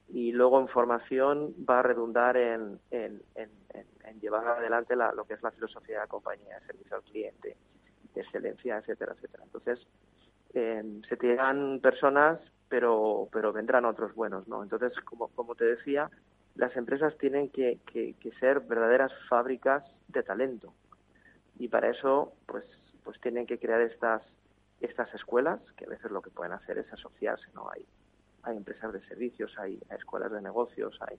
[0.08, 3.22] Y luego en formación va a redundar en, en,
[4.22, 7.58] llevar adelante lo que es la filosofía de la compañía, de servicio al cliente,
[8.16, 9.44] excelencia, etcétera, etcétera.
[9.44, 9.80] Entonces,
[10.54, 12.40] eh, se tiran personas,
[12.70, 14.64] pero, pero vendrán otros buenos, ¿no?
[14.64, 16.10] Entonces, como, como te decía,
[16.56, 20.74] las empresas tienen que, que, que ser verdaderas fábricas de talento.
[21.58, 22.64] Y para eso, pues
[23.06, 24.22] pues tienen que crear estas
[24.82, 27.86] estas escuelas que a veces lo que pueden hacer es asociarse no hay
[28.44, 31.18] hay empresas de servicios hay, escuelas de negocios hay,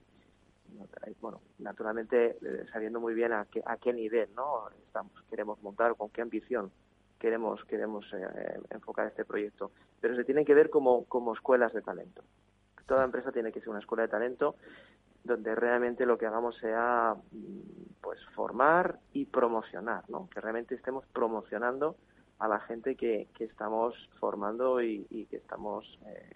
[1.19, 5.95] bueno naturalmente eh, sabiendo muy bien a qué a qué nivel no estamos queremos montar
[5.95, 6.71] con qué ambición
[7.17, 9.71] queremos queremos eh, enfocar este proyecto.
[9.99, 12.23] Pero se tienen que ver como como escuelas de talento.
[12.85, 14.55] Toda empresa tiene que ser una escuela de talento
[15.27, 20.29] donde realmente lo que hagamos sea mm, pues formar y promocionar, ¿no?
[20.29, 21.95] Que realmente estemos promocionando
[22.39, 26.35] a la gente que, que estamos formando y, que estamos eh,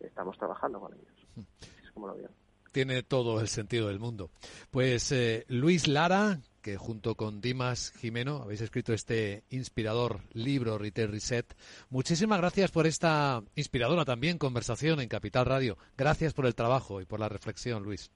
[0.00, 1.46] estamos trabajando con ellos.
[1.82, 2.28] Es como lo veo
[2.72, 4.30] tiene todo el sentido del mundo.
[4.70, 11.10] Pues eh, Luis Lara, que junto con Dimas Jimeno habéis escrito este inspirador libro Retail
[11.10, 11.46] Reset.
[11.90, 15.76] Muchísimas gracias por esta inspiradora también conversación en Capital Radio.
[15.98, 18.10] Gracias por el trabajo y por la reflexión, Luis.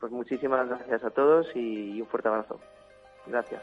[0.00, 2.58] Pues muchísimas gracias a todos y un fuerte abrazo.
[3.26, 3.62] Gracias.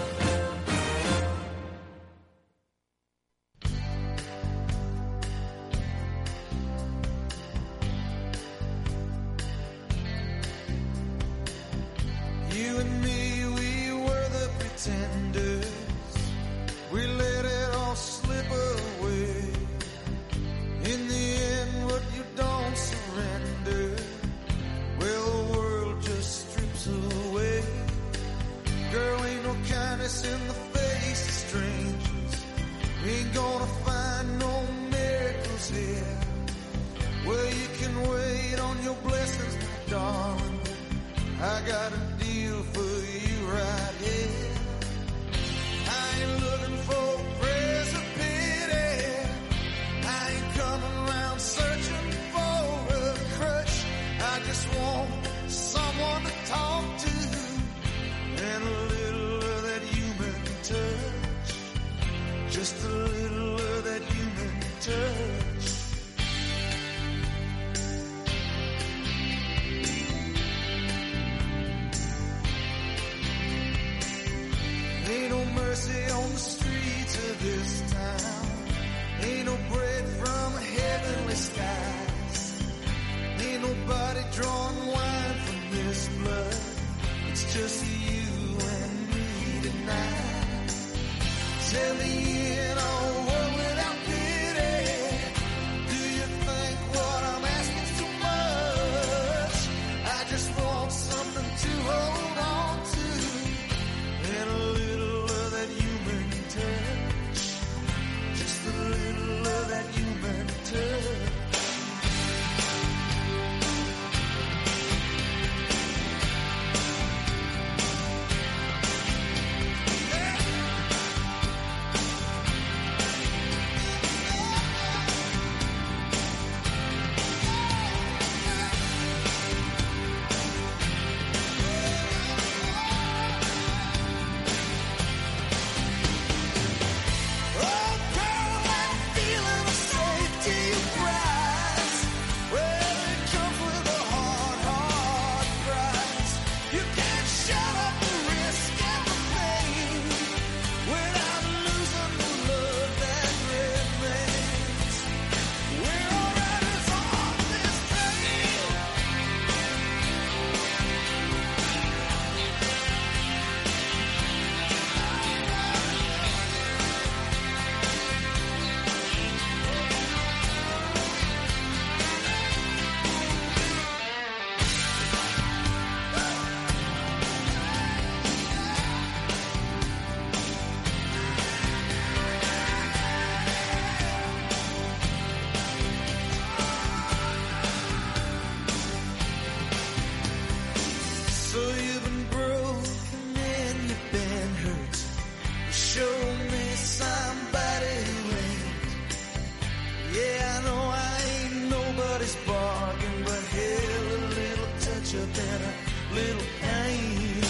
[202.31, 207.43] biggest bargain, but hell, a little touch of and a little pain.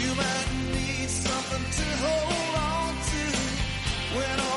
[0.00, 3.22] You might need something to hold on to
[4.16, 4.53] when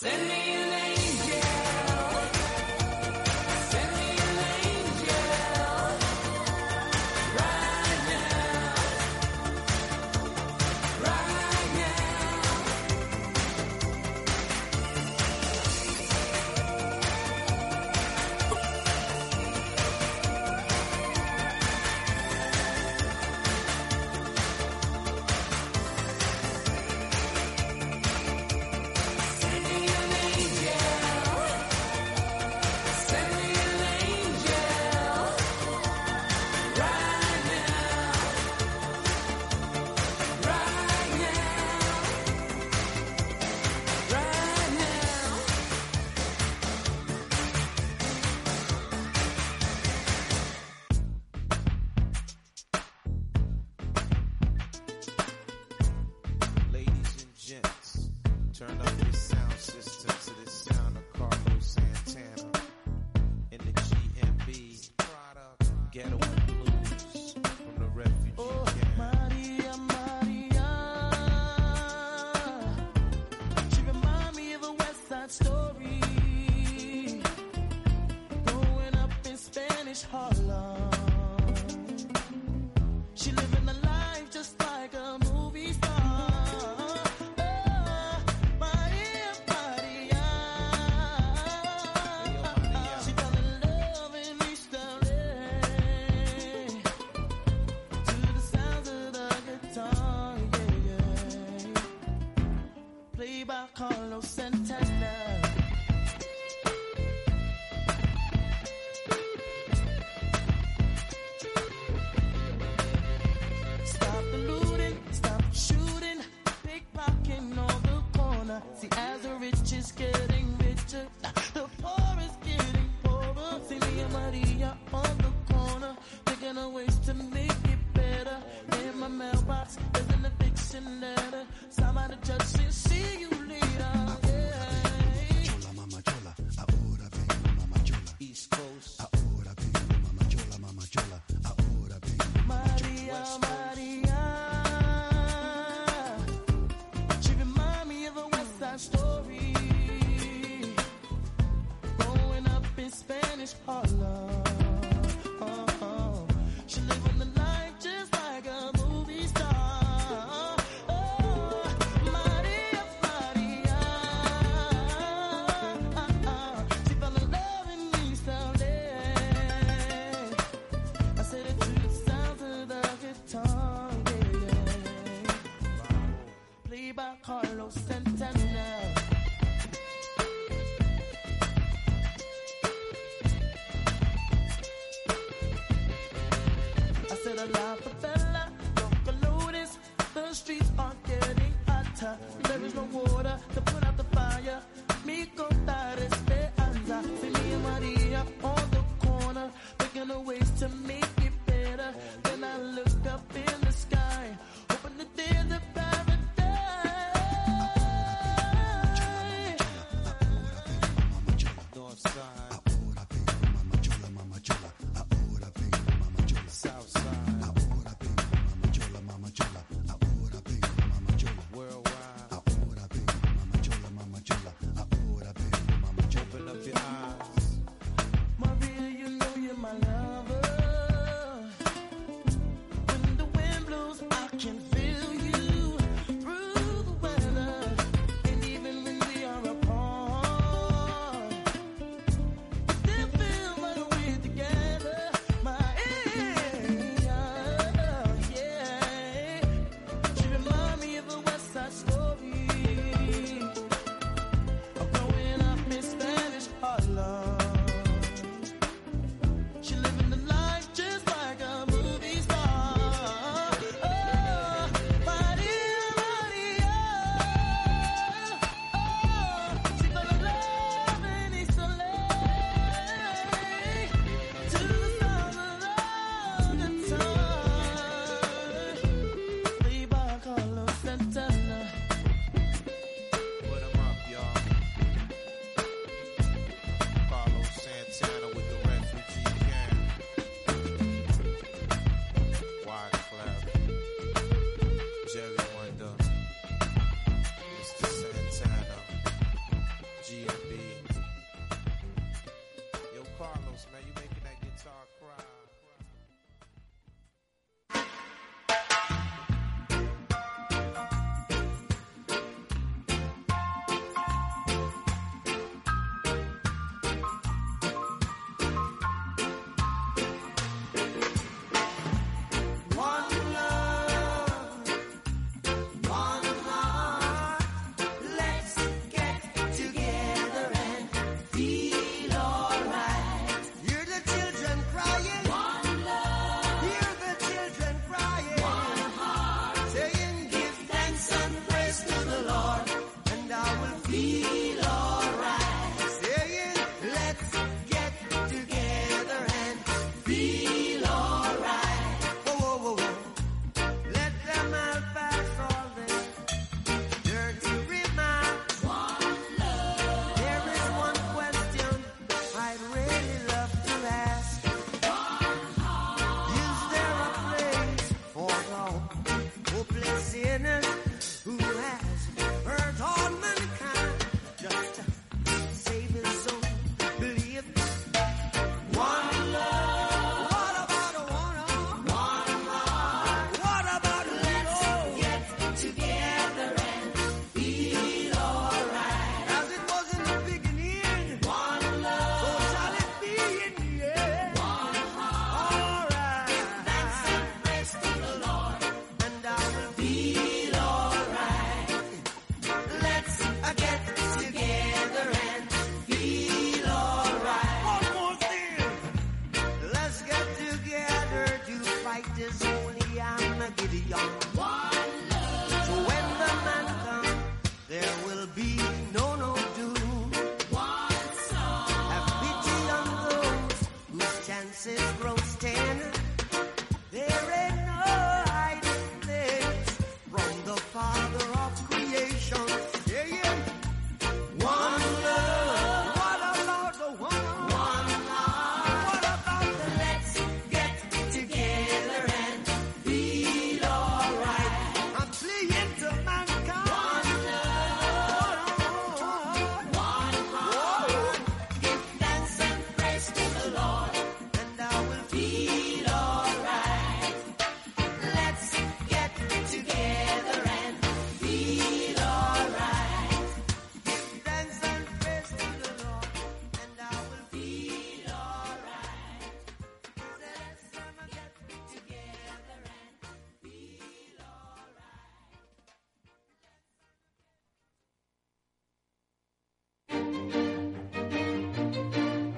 [0.00, 0.37] Send me